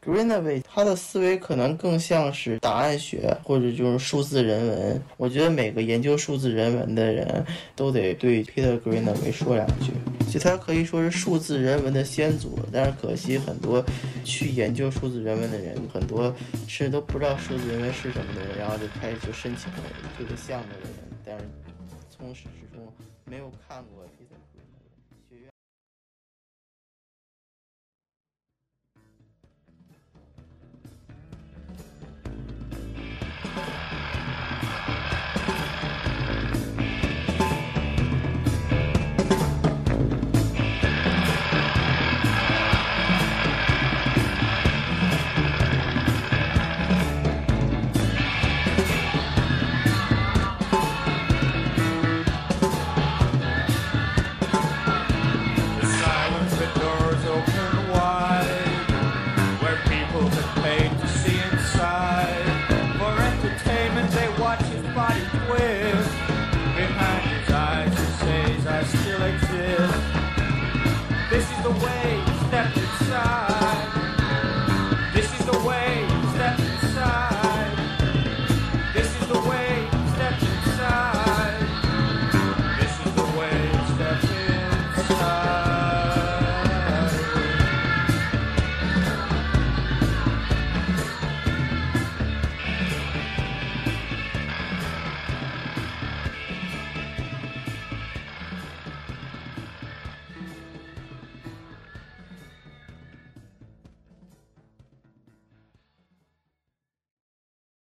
[0.00, 5.02] Greenaway 他的思维可能更像是档案学或者就是数字人文。
[5.18, 7.44] 我觉得每个研究数字人文的人
[7.74, 9.92] 都得对 Peter Greenaway 说两句。
[10.24, 13.84] 其实他可以说是数字人文的先祖，但是可惜很多
[14.24, 16.34] 去研究数字人文的人，很多
[16.66, 19.78] 甚至都不知道数字人文是什么的人，然后就开始就申请了
[20.16, 20.90] 这个项目的人，
[21.24, 21.44] 但是
[22.08, 22.86] 从始至终
[23.24, 24.04] 没有看过。